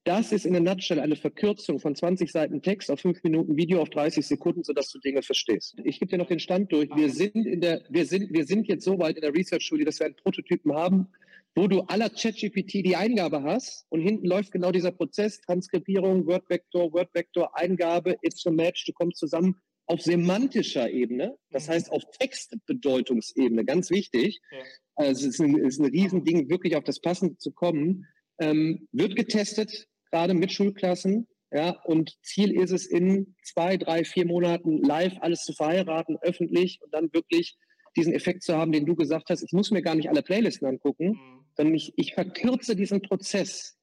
[0.04, 3.82] Das ist in der Nutshell eine Verkürzung von 20 Seiten Text auf 5 Minuten Video
[3.82, 5.76] auf 30 Sekunden, sodass du Dinge verstehst.
[5.84, 6.89] Ich gebe dir noch den Stand durch.
[6.96, 10.00] Wir sind in der, wir sind, wir sind jetzt so weit in der Research-Studie, dass
[10.00, 11.08] wir einen Prototypen haben,
[11.56, 16.93] wo du aller ChatGPT die Eingabe hast und hinten läuft genau dieser Prozess, Transkribierung, Word-Vektor,
[16.93, 21.71] Word-Vektor, Eingabe, it's a match, du kommst zusammen auf semantischer Ebene, das mhm.
[21.71, 24.41] heißt auf Textbedeutungsebene, ganz wichtig.
[24.52, 24.58] Ja.
[24.95, 28.06] Also es ist ein, ist ein Riesending, wirklich auf das Passende zu kommen.
[28.39, 31.28] Ähm, wird getestet, gerade mit Schulklassen.
[31.52, 36.80] Ja, und Ziel ist es, in zwei, drei, vier Monaten live alles zu verheiraten, öffentlich
[36.82, 37.58] und dann wirklich
[37.95, 39.43] diesen Effekt zu haben, den du gesagt hast.
[39.43, 41.45] Ich muss mir gar nicht alle Playlisten angucken, mhm.
[41.56, 43.78] sondern ich, ich verkürze diesen Prozess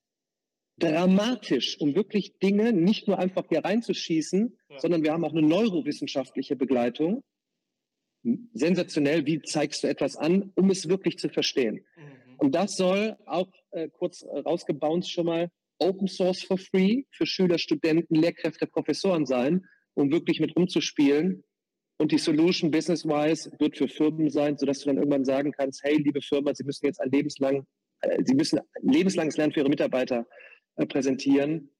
[0.78, 4.80] dramatisch, um wirklich Dinge nicht nur einfach hier reinzuschießen, ja.
[4.80, 7.22] sondern wir haben auch eine neurowissenschaftliche Begleitung.
[8.52, 11.84] Sensationell, wie zeigst du etwas an, um es wirklich zu verstehen.
[11.96, 12.36] Mhm.
[12.38, 17.26] Und das soll auch äh, kurz äh, rausgebounced schon mal Open Source for Free für
[17.26, 21.44] Schüler, Studenten, Lehrkräfte, Professoren sein, um wirklich mit rumzuspielen.
[21.96, 25.96] Und die Solution business-wise wird für Firmen sein, sodass du dann irgendwann sagen kannst, hey,
[25.96, 27.66] liebe Firma, Sie müssen jetzt ein lebenslang,
[28.00, 30.26] äh, Sie müssen lebenslanges Lernen für Ihre Mitarbeiter
[30.76, 31.70] äh, präsentieren.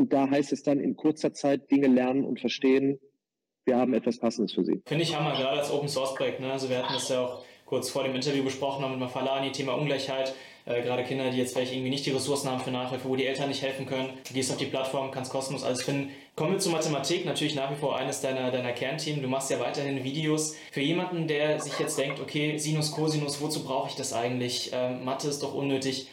[0.00, 2.98] Und da heißt es dann in kurzer Zeit Dinge lernen und verstehen.
[3.66, 4.80] Wir haben etwas Passendes für Sie.
[4.86, 6.40] Finde ich Hammer, gerade als Open Source Projekt.
[6.40, 6.50] Ne?
[6.50, 9.74] Also wir hatten das ja auch kurz vor dem Interview besprochen haben mit Mafalani, Thema
[9.74, 10.34] Ungleichheit.
[10.64, 13.26] Äh, gerade Kinder, die jetzt vielleicht irgendwie nicht die Ressourcen haben für Nachhilfe, wo die
[13.26, 14.08] Eltern nicht helfen können.
[14.26, 16.08] Du gehst auf die Plattform, kannst kostenlos alles finden.
[16.34, 19.20] Kommen wir zur Mathematik, natürlich nach wie vor eines deiner, deiner Kernthemen.
[19.20, 20.56] Du machst ja weiterhin Videos.
[20.72, 24.70] Für jemanden, der sich jetzt denkt, okay, Sinus, Cosinus, wozu brauche ich das eigentlich?
[24.72, 26.08] Ähm, Mathe ist doch unnötig.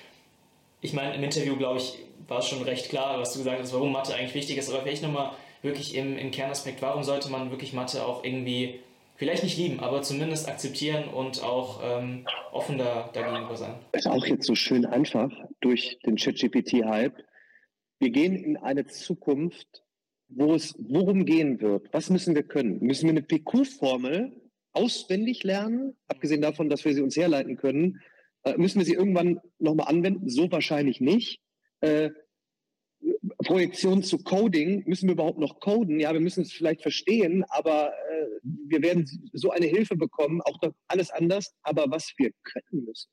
[0.82, 1.98] Ich meine, im Interview, glaube ich,
[2.28, 4.70] war es schon recht klar, was du gesagt hast, warum Mathe eigentlich wichtig ist.
[4.70, 8.80] Aber vielleicht nochmal wirklich im, im Kernaspekt, warum sollte man wirklich Mathe auch irgendwie
[9.16, 13.76] vielleicht nicht lieben, aber zumindest akzeptieren und auch ähm, offen da, dagegenüber sein.
[13.94, 17.16] Ist auch jetzt so schön einfach durch den ChatGPT-Hype.
[18.00, 19.84] Wir gehen in eine Zukunft,
[20.30, 21.92] wo es worum gehen wird.
[21.94, 22.80] Was müssen wir können?
[22.80, 24.40] Müssen wir eine PQ-Formel
[24.74, 28.02] auswendig lernen, abgesehen davon, dass wir sie uns herleiten können?
[28.44, 30.30] Äh, müssen wir sie irgendwann nochmal anwenden?
[30.30, 31.42] So wahrscheinlich nicht.
[31.82, 32.10] Äh,
[33.46, 36.00] Projektion zu Coding, müssen wir überhaupt noch coden?
[36.00, 40.60] Ja, wir müssen es vielleicht verstehen, aber äh, wir werden so eine Hilfe bekommen, auch
[40.88, 41.54] alles anders.
[41.62, 43.10] Aber was wir können müssen,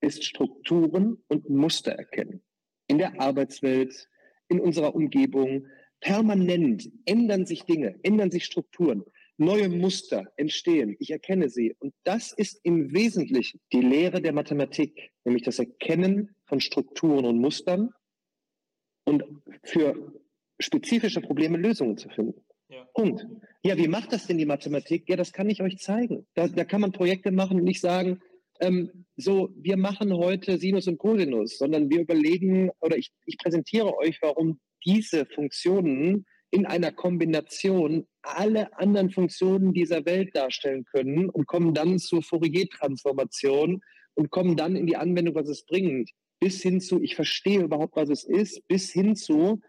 [0.00, 2.42] ist Strukturen und Muster erkennen.
[2.86, 4.08] In der Arbeitswelt,
[4.48, 5.66] in unserer Umgebung.
[6.00, 9.04] Permanent ändern sich Dinge, ändern sich Strukturen.
[9.38, 10.96] Neue Muster entstehen.
[10.98, 11.74] Ich erkenne sie.
[11.78, 17.38] Und das ist im Wesentlichen die Lehre der Mathematik, nämlich das Erkennen von Strukturen und
[17.38, 17.90] Mustern
[19.04, 19.24] und
[19.64, 20.12] für
[20.60, 22.40] spezifische Probleme Lösungen zu finden.
[22.68, 22.84] Ja.
[22.94, 23.26] Punkt.
[23.62, 25.08] Ja, wie macht das denn die Mathematik?
[25.08, 26.26] Ja, das kann ich euch zeigen.
[26.34, 28.20] Da, da kann man Projekte machen und nicht sagen,
[28.60, 33.96] ähm, so, wir machen heute Sinus und Cosinus, sondern wir überlegen oder ich, ich präsentiere
[33.98, 41.46] euch, warum diese Funktionen in einer Kombination alle anderen Funktionen dieser Welt darstellen können und
[41.46, 43.82] kommen dann zur Fourier-Transformation
[44.14, 46.10] und kommen dann in die Anwendung, was es bringt
[46.42, 49.60] bis hin zu, ich verstehe überhaupt, was es ist, bis hin zu,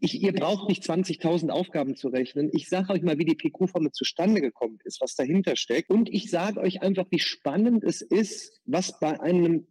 [0.00, 2.50] ich, ihr braucht nicht 20.000 Aufgaben zu rechnen.
[2.52, 5.90] Ich sage euch mal, wie die PQ-Formel zustande gekommen ist, was dahinter steckt.
[5.90, 9.68] Und ich sage euch einfach, wie spannend es ist, was bei einem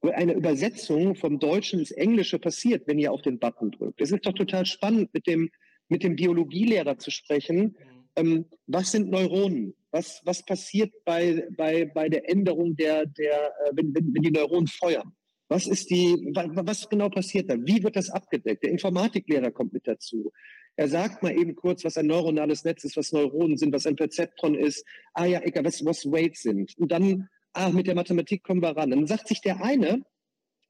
[0.00, 4.00] einer Übersetzung vom Deutschen ins Englische passiert, wenn ihr auf den Button drückt.
[4.00, 5.50] Es ist doch total spannend, mit dem,
[5.88, 7.76] mit dem Biologielehrer zu sprechen.
[8.16, 9.74] Ähm, was sind Neuronen?
[9.90, 14.30] Was, was passiert bei, bei, bei der Änderung der, der äh, wenn, wenn, wenn die
[14.30, 15.14] Neuronen feuern?
[15.54, 17.54] Was ist die, was genau passiert da?
[17.56, 18.64] Wie wird das abgedeckt?
[18.64, 20.32] Der Informatiklehrer kommt mit dazu.
[20.74, 23.94] Er sagt mal eben kurz, was ein neuronales Netz ist, was Neuronen sind, was ein
[23.94, 24.84] Perzeptron ist.
[25.12, 26.76] Ah ja, egal, was, was Weights sind.
[26.76, 28.90] Und dann, ah, mit der Mathematik kommen wir ran.
[28.90, 30.02] Dann sagt sich der eine,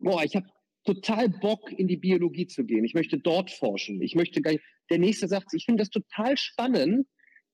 [0.01, 0.49] boah, ich habe
[0.85, 2.85] total Bock, in die Biologie zu gehen.
[2.85, 4.03] Ich möchte dort forschen.
[4.03, 4.65] Ich möchte gar nicht.
[4.91, 7.07] Der nächste sagt, ich finde das total spannend,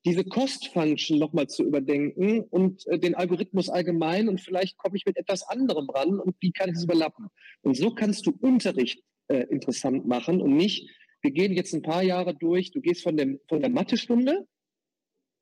[0.04, 5.16] diese Cost-Function nochmal zu überdenken und äh, den Algorithmus allgemein und vielleicht komme ich mit
[5.16, 7.28] etwas anderem ran und wie kann ich es überlappen?
[7.62, 10.88] Und so kannst du Unterricht äh, interessant machen und nicht,
[11.22, 14.46] wir gehen jetzt ein paar Jahre durch, du gehst von, dem, von der Mathestunde,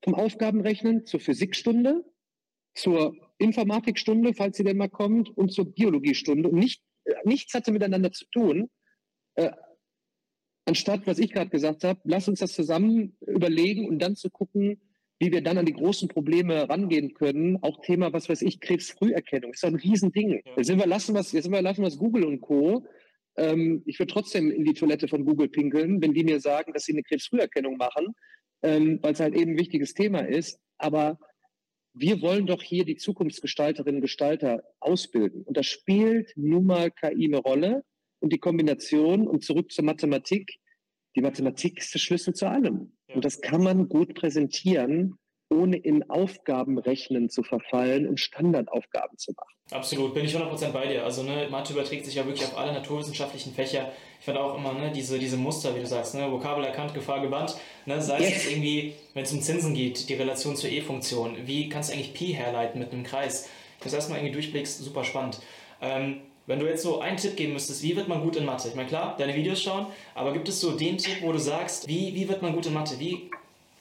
[0.03, 2.05] vom Aufgabenrechnen zur Physikstunde,
[2.75, 6.49] zur Informatikstunde, falls sie denn mal kommt, und zur Biologiestunde.
[6.49, 8.71] Und nicht, äh, nichts hatte miteinander zu tun.
[9.35, 9.53] Äh,
[10.69, 14.81] anstatt, was ich gerade gesagt habe, lass uns das zusammen überlegen und dann zu gucken,
[15.19, 17.59] wie wir dann an die großen Probleme rangehen können.
[17.63, 19.53] Auch Thema, was weiß ich, Krebsfrüherkennung.
[19.53, 20.43] ist doch ein Riesending.
[20.45, 20.53] Ja.
[20.57, 22.87] Jetzt sind wir, lassen was, jetzt sind wir, lassen was Google und Co.
[23.37, 26.85] Ähm, ich würde trotzdem in die Toilette von Google pinkeln, wenn die mir sagen, dass
[26.85, 28.15] sie eine Krebsfrüherkennung machen,
[28.63, 30.61] ähm, weil es halt eben ein wichtiges Thema ist.
[30.77, 31.19] Aber
[31.95, 35.43] wir wollen doch hier die Zukunftsgestalterinnen und Gestalter ausbilden.
[35.43, 37.83] Und da spielt nun mal KI eine Rolle
[38.21, 40.59] und die Kombination und zurück zur Mathematik.
[41.17, 42.93] Die Mathematik ist der Schlüssel zu allem.
[43.09, 43.17] Ja.
[43.17, 45.19] Und das kann man gut präsentieren,
[45.51, 49.55] ohne in Aufgabenrechnen zu verfallen und Standardaufgaben zu machen.
[49.71, 51.05] Absolut, bin ich 100% bei dir.
[51.05, 53.93] Also ne, Mathe überträgt sich ja wirklich auf alle naturwissenschaftlichen Fächer.
[54.19, 57.21] Ich fand auch immer ne, diese, diese Muster, wie du sagst, ne, Vokabel erkannt, Gefahr
[57.21, 57.57] gewandt.
[57.87, 58.37] Ne, sei yes.
[58.37, 61.37] es irgendwie, wenn es um Zinsen geht, die Relation zur E-Funktion.
[61.47, 63.49] Wie kannst du eigentlich Pi herleiten mit einem Kreis?
[63.81, 65.41] Das erstmal irgendwie durchblickst, super spannend.
[65.81, 68.69] Ähm, wenn du jetzt so einen Tipp geben müsstest, wie wird man gut in Mathe?
[68.69, 71.87] Ich meine, klar, deine Videos schauen, aber gibt es so den Tipp, wo du sagst,
[71.87, 72.99] wie, wie wird man gut in Mathe?
[72.99, 73.31] Wie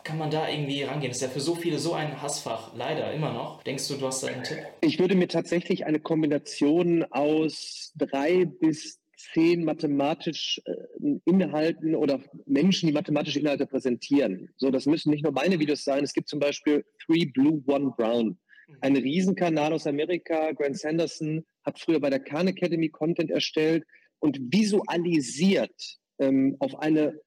[0.04, 1.10] kann man da irgendwie rangehen?
[1.10, 3.64] Das ist ja für so viele so ein Hassfach, leider immer noch.
[3.64, 4.58] Denkst du, du hast da einen Tipp?
[4.82, 12.88] Ich würde mir tatsächlich eine Kombination aus drei bis zehn mathematisch äh, Inhalten oder Menschen,
[12.88, 14.50] die mathematische Inhalte präsentieren.
[14.58, 16.04] So, das müssen nicht nur meine Videos sein.
[16.04, 18.38] Es gibt zum Beispiel Three Blue, One Brown.
[18.68, 18.78] Mhm.
[18.82, 20.52] Ein Riesenkanal aus Amerika.
[20.52, 23.86] Grant Sanderson hat früher bei der Khan Academy Content erstellt
[24.20, 27.20] und visualisiert ähm, auf eine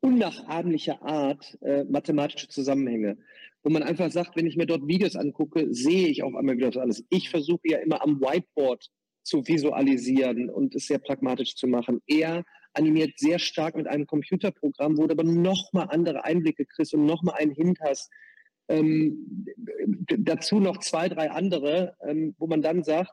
[0.00, 3.18] unnachahmliche Art äh, mathematische Zusammenhänge,
[3.62, 6.68] wo man einfach sagt, wenn ich mir dort Videos angucke, sehe ich auf einmal wieder
[6.68, 7.04] was anderes.
[7.10, 8.88] Ich versuche ja immer am Whiteboard
[9.24, 12.00] zu visualisieren und es sehr pragmatisch zu machen.
[12.06, 17.04] Er animiert sehr stark mit einem Computerprogramm, wo du aber nochmal andere Einblicke kriegst und
[17.04, 18.10] nochmal einen Hint hast.
[18.68, 19.46] Ähm,
[20.06, 23.10] dazu noch zwei, drei andere, ähm, wo man dann sagt,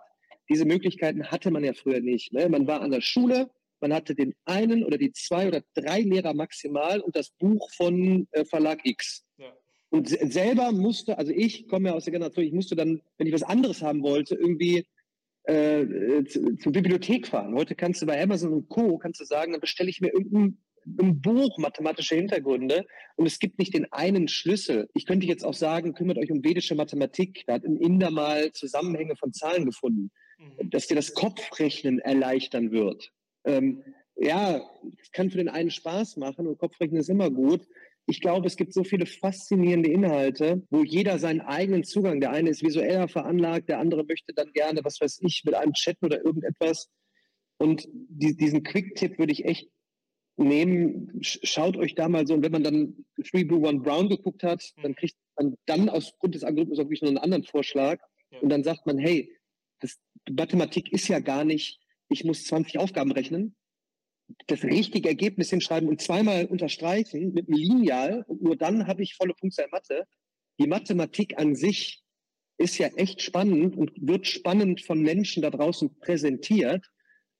[0.49, 2.33] diese Möglichkeiten hatte man ja früher nicht.
[2.33, 2.49] Ne?
[2.49, 3.49] Man war an der Schule,
[3.81, 8.27] man hatte den einen oder die zwei oder drei Lehrer maximal und das Buch von
[8.31, 9.25] äh, Verlag X.
[9.37, 9.53] Ja.
[9.89, 13.33] Und selber musste, also ich komme ja aus der Generation, ich musste dann, wenn ich
[13.33, 14.85] was anderes haben wollte, irgendwie
[15.43, 17.55] äh, zu, zur Bibliothek fahren.
[17.55, 18.97] Heute kannst du bei Amazon und Co.
[18.97, 23.59] kannst du sagen, dann bestelle ich mir irgendein ein Buch mathematische Hintergründe und es gibt
[23.59, 24.89] nicht den einen Schlüssel.
[24.93, 27.43] Ich könnte jetzt auch sagen, kümmert euch um vedische Mathematik.
[27.47, 30.69] Da hat ein Inder mal Zusammenhänge von Zahlen gefunden, mhm.
[30.69, 33.11] dass dir das Kopfrechnen erleichtern wird.
[33.45, 33.83] Ähm,
[34.17, 34.61] ja,
[35.01, 37.67] es kann für den einen Spaß machen und Kopfrechnen ist immer gut
[38.07, 42.51] ich glaube, es gibt so viele faszinierende Inhalte, wo jeder seinen eigenen Zugang, der eine
[42.51, 46.23] ist visueller veranlagt, der andere möchte dann gerne, was weiß ich, mit einem chatten oder
[46.23, 46.89] irgendetwas.
[47.57, 49.69] Und die, diesen Quick-Tipp würde ich echt
[50.37, 51.19] nehmen.
[51.21, 54.73] Schaut euch da mal so, und wenn man dann Three Blue One Brown geguckt hat,
[54.81, 54.95] dann mhm.
[54.95, 57.99] kriegt man dann aufgrund des Algorithmus auch wirklich noch einen anderen Vorschlag.
[58.31, 58.39] Ja.
[58.39, 59.31] Und dann sagt man, hey,
[59.79, 63.55] das, Mathematik ist ja gar nicht, ich muss 20 Aufgaben rechnen,
[64.47, 69.13] das richtige Ergebnis hinschreiben und zweimal unterstreichen mit einem Lineal und nur dann habe ich
[69.13, 70.07] volle Punkte in Mathe.
[70.59, 72.03] Die Mathematik an sich
[72.57, 76.89] ist ja echt spannend und wird spannend von Menschen da draußen präsentiert.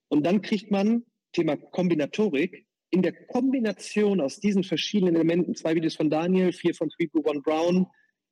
[0.08, 5.96] Und dann kriegt man, Thema Kombinatorik, in der Kombination aus diesen verschiedenen Elementen, zwei Videos
[5.96, 7.86] von Daniel, vier von Three One Brown,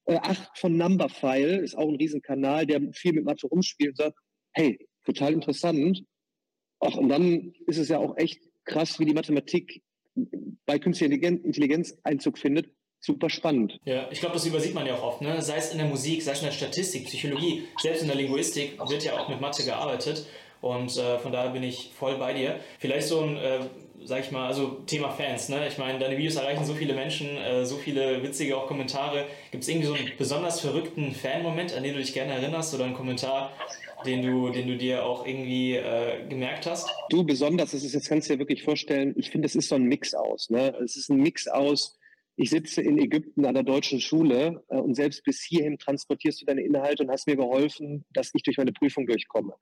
[0.06, 4.18] äh, acht von Numberphile, ist auch ein Riesenkanal, der viel mit Mathe rumspielt und sagt,
[4.52, 6.04] hey, total interessant.
[6.80, 9.82] Ach, und dann ist es ja auch echt krass, wie die Mathematik
[10.66, 12.70] bei künstlicher Intelligenz Einzug findet.
[13.00, 13.78] Super spannend.
[13.84, 15.20] Ja, ich glaube, das übersieht man ja auch oft.
[15.20, 15.42] Ne?
[15.42, 18.78] Sei es in der Musik, sei es in der Statistik, Psychologie, selbst in der Linguistik
[18.88, 20.26] wird ja auch mit Mathe gearbeitet.
[20.62, 22.58] Und äh, von daher bin ich voll bei dir.
[22.78, 23.60] Vielleicht so ein, äh,
[24.04, 25.48] sag ich mal, also Thema Fans.
[25.48, 25.66] Ne?
[25.68, 29.26] Ich meine, deine Videos erreichen so viele Menschen, äh, so viele witzige auch Kommentare.
[29.50, 32.84] Gibt es irgendwie so einen besonders verrückten Fan-Moment, an den du dich gerne erinnerst oder
[32.84, 33.52] einen Kommentar,
[34.04, 36.88] den du, den du dir auch irgendwie äh, gemerkt hast?
[37.10, 39.76] Du besonders, das ist, jetzt kannst du dir wirklich vorstellen, ich finde, es ist so
[39.76, 40.50] ein Mix aus.
[40.50, 40.74] Ne?
[40.84, 41.98] Es ist ein Mix aus,
[42.36, 46.46] ich sitze in Ägypten an der deutschen Schule äh, und selbst bis hierhin transportierst du
[46.46, 49.54] deine Inhalte und hast mir geholfen, dass ich durch meine Prüfung durchkomme.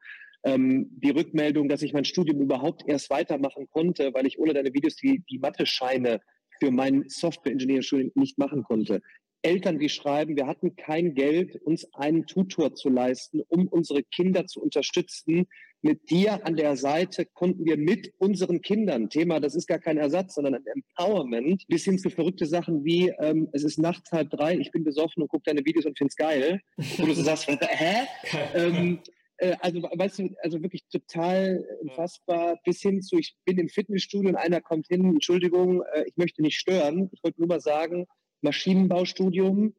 [0.44, 4.74] Ähm, die Rückmeldung, dass ich mein Studium überhaupt erst weitermachen konnte, weil ich ohne deine
[4.74, 6.20] Videos die, die Mathe-Scheine
[6.58, 9.00] für mein Software-Engineering-Studium nicht machen konnte.
[9.42, 14.46] Eltern, die schreiben, wir hatten kein Geld, uns einen Tutor zu leisten, um unsere Kinder
[14.46, 15.48] zu unterstützen.
[15.84, 19.98] Mit dir an der Seite konnten wir mit unseren Kindern, Thema, das ist gar kein
[19.98, 24.30] Ersatz, sondern ein Empowerment, bis hin zu verrückte Sachen wie, ähm, es ist nachts halb
[24.30, 26.60] drei, ich bin besoffen und gucke deine Videos und find's geil.
[26.98, 28.06] Wo du so sagst, hä?
[28.54, 29.00] ähm,
[29.42, 34.30] äh, also, weißt du, also wirklich total unfassbar, bis hin zu, ich bin im Fitnessstudio
[34.30, 37.10] und einer kommt hin, Entschuldigung, äh, ich möchte nicht stören.
[37.12, 38.06] Ich wollte nur mal sagen,
[38.42, 39.74] Maschinenbaustudium,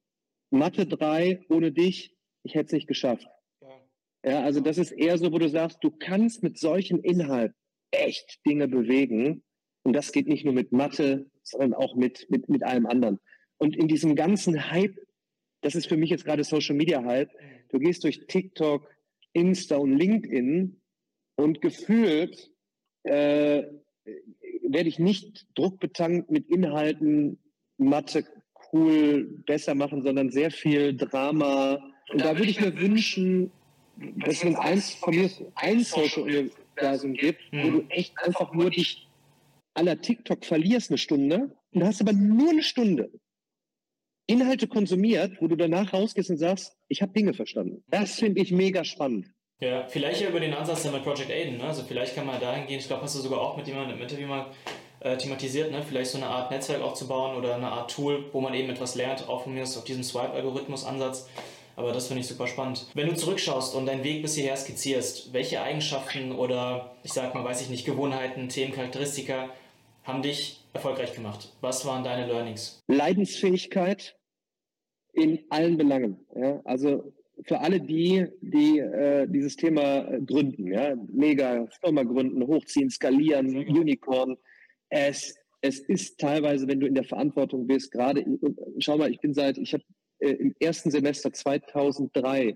[0.52, 3.28] Mathe 3, ohne dich, ich hätte es nicht geschafft.
[4.26, 4.43] Ja.
[4.43, 7.56] also das ist eher so, wo du sagst, du kannst mit solchen Inhalten
[7.91, 9.43] echt Dinge bewegen.
[9.84, 13.19] Und das geht nicht nur mit Mathe, sondern auch mit, mit, mit allem anderen.
[13.58, 14.97] Und in diesem ganzen Hype,
[15.62, 17.69] das ist für mich jetzt gerade Social Media Hype, mhm.
[17.69, 18.93] du gehst durch TikTok,
[19.34, 20.80] Insta und LinkedIn
[21.36, 22.52] und gefühlt
[23.04, 23.63] äh,
[24.67, 27.39] werde ich nicht druckbetankt mit Inhalten
[27.78, 28.26] Mathe,
[28.72, 31.80] cool besser machen, sondern sehr viel Drama.
[32.12, 33.52] Und da würde ich mir wünschen,
[34.17, 39.08] dass es eins von mir ein Social-Universum gibt, wo du echt einfach nur dich
[39.76, 43.12] aller TikTok verlierst eine Stunde und du hast aber nur eine Stunde
[44.28, 47.84] Inhalte konsumiert, wo du danach rausgehst und sagst, ich habe Dinge verstanden.
[47.90, 49.28] Das finde ich mega spannend.
[49.60, 51.58] Ja, vielleicht ja über den Ansatz mit Project Aiden.
[51.58, 51.64] Ne?
[51.64, 52.80] Also vielleicht kann man dahin gehen.
[52.80, 54.48] Ich glaube, hast du sogar auch mit jemandem im Interview mal
[55.00, 55.82] äh, thematisiert, ne?
[55.88, 59.28] vielleicht so eine Art Netzwerk aufzubauen oder eine Art Tool, wo man eben etwas lernt,
[59.28, 61.30] auch von mir ist auf diesem Swipe-Algorithmus-Ansatz.
[61.76, 62.88] Aber das finde ich super spannend.
[62.94, 67.44] Wenn du zurückschaust und deinen Weg bis hierher skizzierst, welche Eigenschaften oder ich sag mal,
[67.44, 69.50] weiß ich nicht, Gewohnheiten, Themen, Charakteristika
[70.04, 71.56] haben dich erfolgreich gemacht?
[71.62, 72.80] Was waren deine Learnings?
[72.88, 74.18] Leidensfähigkeit
[75.13, 76.26] in allen Belangen.
[76.36, 76.62] Ja?
[76.66, 77.13] Also
[77.46, 83.48] für alle die, die äh, dieses Thema äh, gründen, ja, mega Firma gründen, hochziehen, skalieren,
[83.56, 84.38] Unicorn,
[84.89, 88.26] es, es ist teilweise, wenn du in der Verantwortung bist, gerade,
[88.80, 89.84] schau mal, ich bin seit, ich habe
[90.20, 92.54] äh, im ersten Semester 2003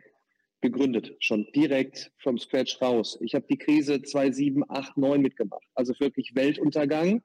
[0.62, 3.18] gegründet, schon direkt vom Scratch raus.
[3.22, 5.64] Ich habe die Krise 2007, 8, 9 mitgemacht.
[5.76, 7.22] Also wirklich Weltuntergang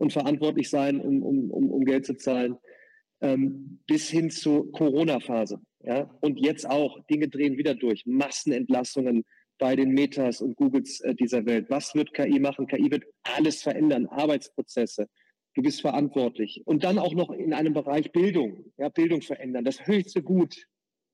[0.00, 2.56] und verantwortlich sein, um, um, um, um Geld zu zahlen,
[3.20, 5.60] ähm, bis hin zur Corona-Phase.
[5.84, 6.10] Ja?
[6.20, 8.06] Und jetzt auch, Dinge drehen wieder durch.
[8.06, 9.24] Massenentlassungen
[9.58, 11.66] bei den Metas und Googles äh, dieser Welt.
[11.68, 12.66] Was wird KI machen?
[12.66, 15.06] KI wird alles verändern, Arbeitsprozesse.
[15.54, 16.62] Du bist verantwortlich.
[16.64, 19.64] Und dann auch noch in einem Bereich Bildung, ja, Bildung verändern.
[19.64, 20.66] Das höchste Gut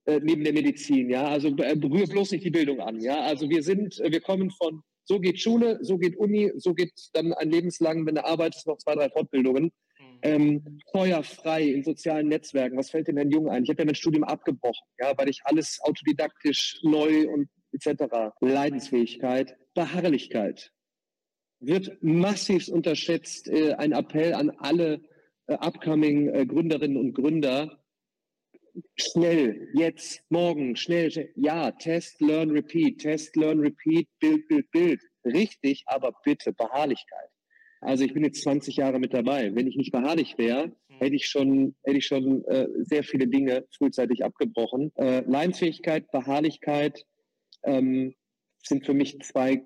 [0.05, 1.27] äh, neben der Medizin, ja.
[1.27, 3.23] Also äh, berühr bloß nicht die Bildung an, ja.
[3.23, 6.93] Also wir sind, äh, wir kommen von so geht Schule, so geht Uni, so geht
[7.13, 9.73] dann ein lebenslang, wenn du arbeitest, noch zwei, drei Fortbildungen.
[9.99, 10.19] Mhm.
[10.23, 12.77] Ähm, feuerfrei in sozialen Netzwerken.
[12.77, 13.63] Was fällt denn Herrn Jung ein?
[13.63, 18.35] Ich habe ja mein Studium abgebrochen, ja, weil ich alles autodidaktisch neu und etc.
[18.41, 20.73] Leidensfähigkeit, Beharrlichkeit
[21.61, 23.49] wird massiv unterschätzt.
[23.49, 25.01] Äh, ein Appell an alle
[25.47, 27.79] äh, upcoming äh, Gründerinnen und Gründer
[28.97, 31.33] schnell, jetzt, morgen, schnell, schnell.
[31.37, 35.01] Ja, Test, Learn, Repeat, Test, Learn, Repeat, Bild, Bild, Bild.
[35.25, 37.31] Richtig, aber bitte Beharrlichkeit.
[37.81, 39.55] Also ich bin jetzt 20 Jahre mit dabei.
[39.55, 40.95] Wenn ich nicht beharrlich wäre, mhm.
[40.99, 44.93] hätte ich schon, hätte ich schon äh, sehr viele Dinge frühzeitig abgebrochen.
[44.97, 47.05] Äh, Leidensfähigkeit, Beharrlichkeit
[47.65, 48.15] ähm,
[48.63, 49.63] sind für mich zwei,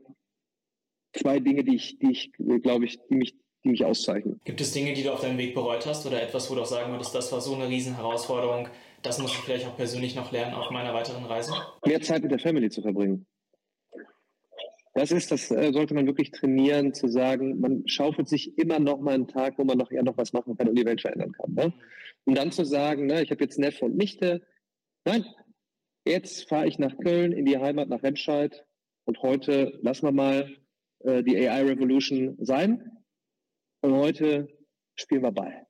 [1.12, 4.40] zwei Dinge, die ich, die ich, glaube ich, die mich die mich auszeichnen.
[4.44, 6.66] Gibt es Dinge, die du auf deinem Weg bereut hast oder etwas, wo du auch
[6.66, 8.68] sagen würdest, das war so eine Riesenherausforderung,
[9.02, 11.52] das muss ich vielleicht auch persönlich noch lernen auf meiner weiteren Reise?
[11.84, 13.26] Mehr Zeit mit der Family zu verbringen.
[14.94, 19.00] Das ist, das äh, sollte man wirklich trainieren, zu sagen, man schaufelt sich immer noch
[19.00, 21.32] mal einen Tag, wo man noch eher noch was machen kann und die Welt verändern
[21.32, 21.54] kann.
[21.54, 21.72] Ne?
[22.24, 24.42] Und dann zu sagen, ne, ich habe jetzt Neffe und Nichte,
[25.04, 25.24] nein,
[26.04, 28.66] jetzt fahre ich nach Köln in die Heimat nach Remscheid
[29.04, 30.56] und heute lassen wir mal
[31.04, 32.90] äh, die AI Revolution sein
[33.82, 34.48] und heute
[34.96, 35.66] spielen wir Ball.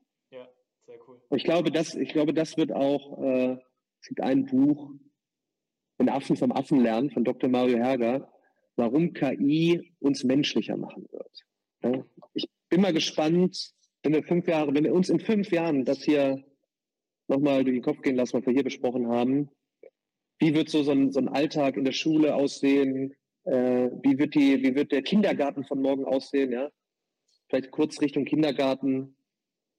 [1.30, 3.56] Und ich glaube, das, ich glaube, das wird auch, äh,
[4.00, 4.92] es gibt ein Buch,
[5.98, 7.48] Wenn Affen vom Affen lernen, von Dr.
[7.48, 8.32] Mario Herger,
[8.76, 11.44] warum KI uns menschlicher machen wird.
[11.82, 12.04] Ja?
[12.34, 16.02] Ich bin mal gespannt, wenn wir fünf Jahre, wenn wir uns in fünf Jahren das
[16.02, 16.42] hier
[17.28, 19.50] nochmal durch den Kopf gehen lassen, was wir hier besprochen haben,
[20.38, 23.14] wie wird so, so, ein, so ein Alltag in der Schule aussehen?
[23.44, 26.50] Äh, wie, wird die, wie wird der Kindergarten von morgen aussehen?
[26.52, 26.70] Ja?
[27.50, 29.16] vielleicht kurz Richtung Kindergarten,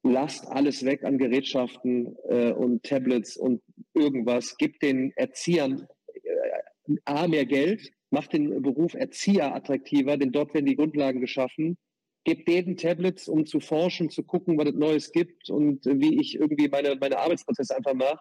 [0.04, 3.62] lasst alles weg an Gerätschaften äh, und Tablets und
[3.94, 10.54] irgendwas, gibt den Erziehern äh, A, mehr Geld, macht den Beruf Erzieher attraktiver, denn dort
[10.54, 11.78] werden die Grundlagen geschaffen.
[12.24, 16.36] Gebt denen Tablets, um zu forschen, zu gucken, was es Neues gibt und wie ich
[16.36, 18.20] irgendwie meine, meine Arbeitsprozesse einfach mache.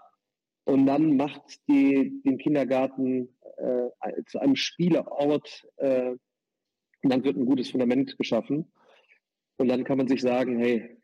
[0.64, 6.12] Und dann macht die, den Kindergarten äh, zu einem Spieleort äh,
[7.02, 8.72] und dann wird ein gutes Fundament geschaffen.
[9.58, 10.99] Und dann kann man sich sagen, hey,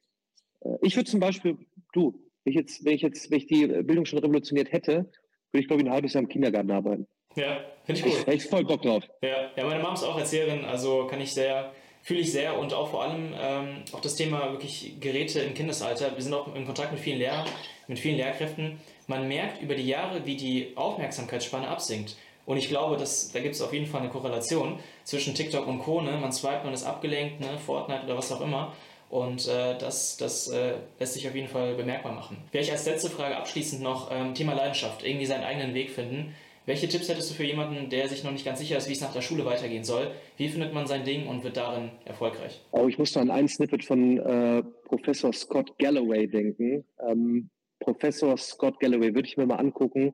[0.83, 1.59] ich würde zum Beispiel,
[1.93, 5.11] du, wenn ich jetzt, wenn ich jetzt, wenn ich die Bildung schon revolutioniert hätte,
[5.53, 7.07] würde ich, glaube ich, ein halbes Jahr im Kindergarten arbeiten.
[7.35, 8.27] Ja, finde ich gut.
[8.27, 9.05] Hätte ich voll Bock drauf.
[9.23, 12.73] Ja, ja meine Mom ist auch Erzieherin, also kann ich sehr, fühle ich sehr und
[12.73, 16.15] auch vor allem ähm, auch das Thema wirklich Geräte im Kindesalter.
[16.15, 17.47] Wir sind auch in Kontakt mit vielen Lehrern,
[17.89, 18.79] mit vielen Lehrkräften.
[19.07, 22.17] Man merkt über die Jahre, wie die Aufmerksamkeitsspanne absinkt.
[22.47, 25.81] Und ich glaube, dass, da gibt es auf jeden Fall eine Korrelation zwischen TikTok und
[25.81, 26.01] Co.
[26.01, 26.13] Ne?
[26.13, 27.59] Man swipet, man ist abgelenkt, ne?
[27.59, 28.73] Fortnite oder was auch immer.
[29.09, 32.39] Und äh, das, das äh, lässt sich auf jeden Fall bemerkbar machen.
[32.51, 36.35] Vielleicht als letzte Frage abschließend noch ähm, Thema Leidenschaft, irgendwie seinen eigenen Weg finden.
[36.65, 39.01] Welche Tipps hättest du für jemanden, der sich noch nicht ganz sicher ist, wie es
[39.01, 40.11] nach der Schule weitergehen soll?
[40.37, 42.61] Wie findet man sein Ding und wird darin erfolgreich?
[42.73, 46.85] Oh, ich musste an ein Snippet von äh, Professor Scott Galloway denken.
[47.09, 50.13] Ähm, Professor Scott Galloway würde ich mir mal angucken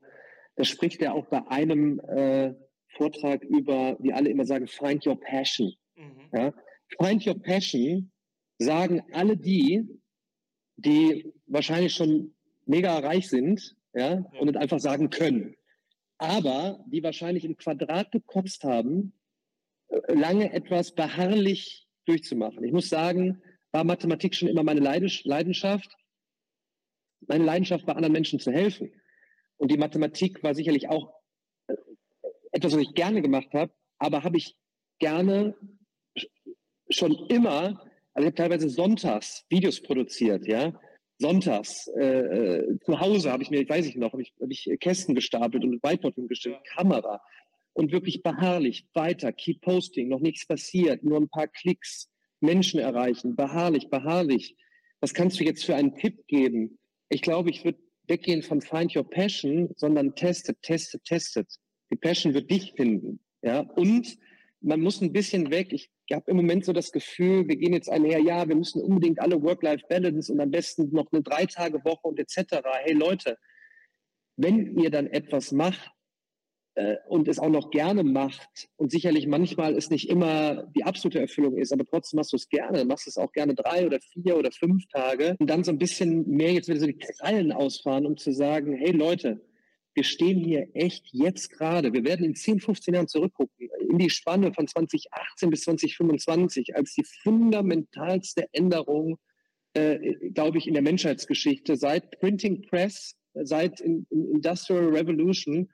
[0.56, 2.54] da spricht er auch bei einem äh,
[2.96, 5.72] Vortrag über, wie alle immer sagen, find your passion.
[5.96, 6.28] Mhm.
[6.32, 6.52] Ja?
[7.00, 8.11] Find your passion
[8.62, 9.88] sagen alle die,
[10.76, 12.34] die wahrscheinlich schon
[12.66, 14.40] mega reich sind ja, ja.
[14.40, 15.54] und einfach sagen können.
[16.18, 19.12] Aber die wahrscheinlich im Quadrat gekotzt haben,
[19.88, 22.64] äh, lange etwas beharrlich durchzumachen.
[22.64, 25.96] Ich muss sagen, war Mathematik schon immer meine Leidenschaft.
[27.26, 28.92] Meine Leidenschaft war, anderen Menschen zu helfen.
[29.56, 31.14] Und die Mathematik war sicherlich auch
[31.68, 31.74] äh,
[32.52, 34.56] etwas, was ich gerne gemacht habe, aber habe ich
[34.98, 35.56] gerne
[36.90, 37.84] schon immer,
[38.14, 40.72] also ich habe teilweise sonntags Videos produziert, ja.
[41.18, 44.68] Sonntags äh, äh zu Hause habe ich mir, weiß ich noch, habe ich, hab ich
[44.80, 47.20] Kästen gestapelt und Whiteboard hingestellt, Kamera
[47.74, 52.08] und wirklich beharrlich weiter, keep posting, noch nichts passiert, nur ein paar Klicks,
[52.40, 54.56] Menschen erreichen, beharrlich, beharrlich.
[55.00, 56.78] Was kannst du jetzt für einen Tipp geben?
[57.08, 61.48] Ich glaube, ich würde weggehen von Find Your Passion, sondern testet, testet, testet.
[61.90, 63.20] Die Passion wird dich finden.
[63.42, 64.18] Ja, und
[64.62, 65.72] man muss ein bisschen weg.
[65.72, 69.20] Ich habe im Moment so das Gefühl, wir gehen jetzt einher, ja, wir müssen unbedingt
[69.20, 72.62] alle Work-Life-Balance und am besten noch eine Drei-Tage-Woche und etc.
[72.82, 73.38] Hey Leute,
[74.36, 75.90] wenn ihr dann etwas macht
[76.74, 81.20] äh, und es auch noch gerne macht und sicherlich manchmal es nicht immer die absolute
[81.20, 84.36] Erfüllung ist, aber trotzdem machst du es gerne, machst es auch gerne drei oder vier
[84.36, 88.06] oder fünf Tage und dann so ein bisschen mehr jetzt wieder so die Krallen ausfahren,
[88.06, 89.40] um zu sagen, hey Leute,
[89.94, 94.10] wir stehen hier echt jetzt gerade, wir werden in 10, 15 Jahren zurückgucken, in die
[94.10, 99.18] Spanne von 2018 bis 2025 als die fundamentalste Änderung,
[99.74, 105.70] äh, glaube ich, in der Menschheitsgeschichte seit Printing Press, seit in, in Industrial Revolution,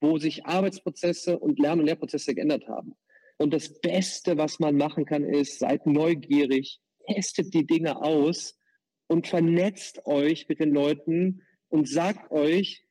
[0.00, 2.94] wo sich Arbeitsprozesse und Lern- und Lehrprozesse geändert haben.
[3.38, 8.58] Und das Beste, was man machen kann, ist, seid neugierig, testet die Dinge aus
[9.06, 12.84] und vernetzt euch mit den Leuten und sagt euch,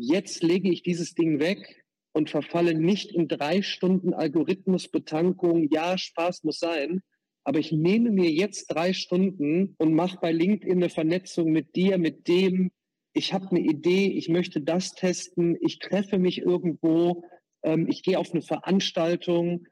[0.00, 5.68] jetzt lege ich dieses Ding weg und verfalle nicht in drei Stunden Algorithmusbetankung.
[5.70, 7.02] Ja, Spaß muss sein.
[7.44, 11.98] Aber ich nehme mir jetzt drei Stunden und mache bei LinkedIn eine Vernetzung mit dir,
[11.98, 12.72] mit dem.
[13.12, 17.22] Ich habe eine Idee, ich möchte das testen, ich treffe mich irgendwo,
[17.62, 19.66] ähm, ich gehe auf eine Veranstaltung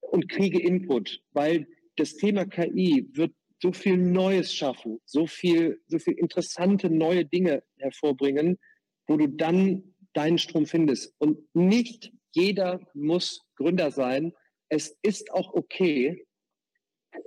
[0.00, 1.66] und kriege Input, weil
[1.96, 7.62] das Thema KI wird so viel Neues schaffen, so viel, so viel interessante neue Dinge
[7.78, 8.58] hervorbringen,
[9.06, 11.14] wo du dann deinen Strom findest.
[11.18, 14.32] Und nicht jeder muss Gründer sein.
[14.68, 16.26] Es ist auch okay,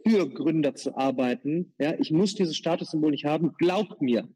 [0.06, 1.74] für Gründer zu arbeiten.
[1.80, 3.54] Ja, ich muss dieses Statussymbol nicht haben.
[3.58, 4.28] Glaubt mir,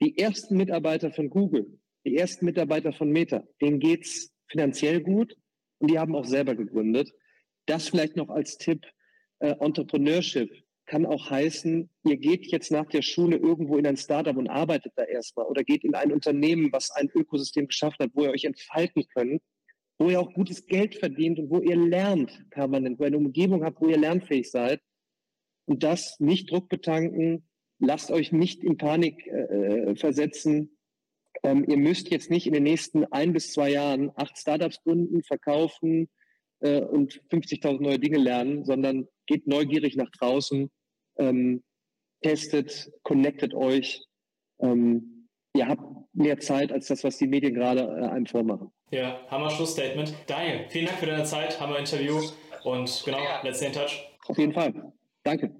[0.00, 5.36] die ersten Mitarbeiter von Google, die ersten Mitarbeiter von Meta, denen geht's finanziell gut
[5.78, 7.12] und die haben auch selber gegründet.
[7.66, 8.86] Das vielleicht noch als Tipp,
[9.40, 10.50] äh, Entrepreneurship
[10.86, 14.92] kann auch heißen, ihr geht jetzt nach der Schule irgendwo in ein Startup und arbeitet
[14.96, 18.44] da erstmal oder geht in ein Unternehmen, was ein Ökosystem geschaffen hat, wo ihr euch
[18.44, 19.42] entfalten könnt,
[19.98, 23.64] wo ihr auch gutes Geld verdient und wo ihr lernt permanent, wo ihr eine Umgebung
[23.64, 24.80] habt, wo ihr lernfähig seid.
[25.66, 27.48] Und das nicht Druck betanken,
[27.80, 30.78] lasst euch nicht in Panik äh, versetzen.
[31.42, 35.24] Ähm, ihr müsst jetzt nicht in den nächsten ein bis zwei Jahren acht Startups gründen,
[35.24, 36.08] verkaufen
[36.60, 40.70] äh, und 50.000 neue Dinge lernen, sondern geht neugierig nach draußen
[41.18, 41.62] ähm,
[42.22, 44.02] testet, connectet euch.
[44.60, 48.70] Ähm, ihr habt mehr Zeit als das, was die Medien gerade äh, einem vormachen.
[48.90, 50.14] Ja, Hammer Schlussstatement.
[50.26, 52.20] Daniel, vielen Dank für deine Zeit, Hammer Interview
[52.64, 54.08] und genau, let's stay in touch.
[54.28, 54.92] Auf jeden Fall.
[55.24, 55.54] Danke.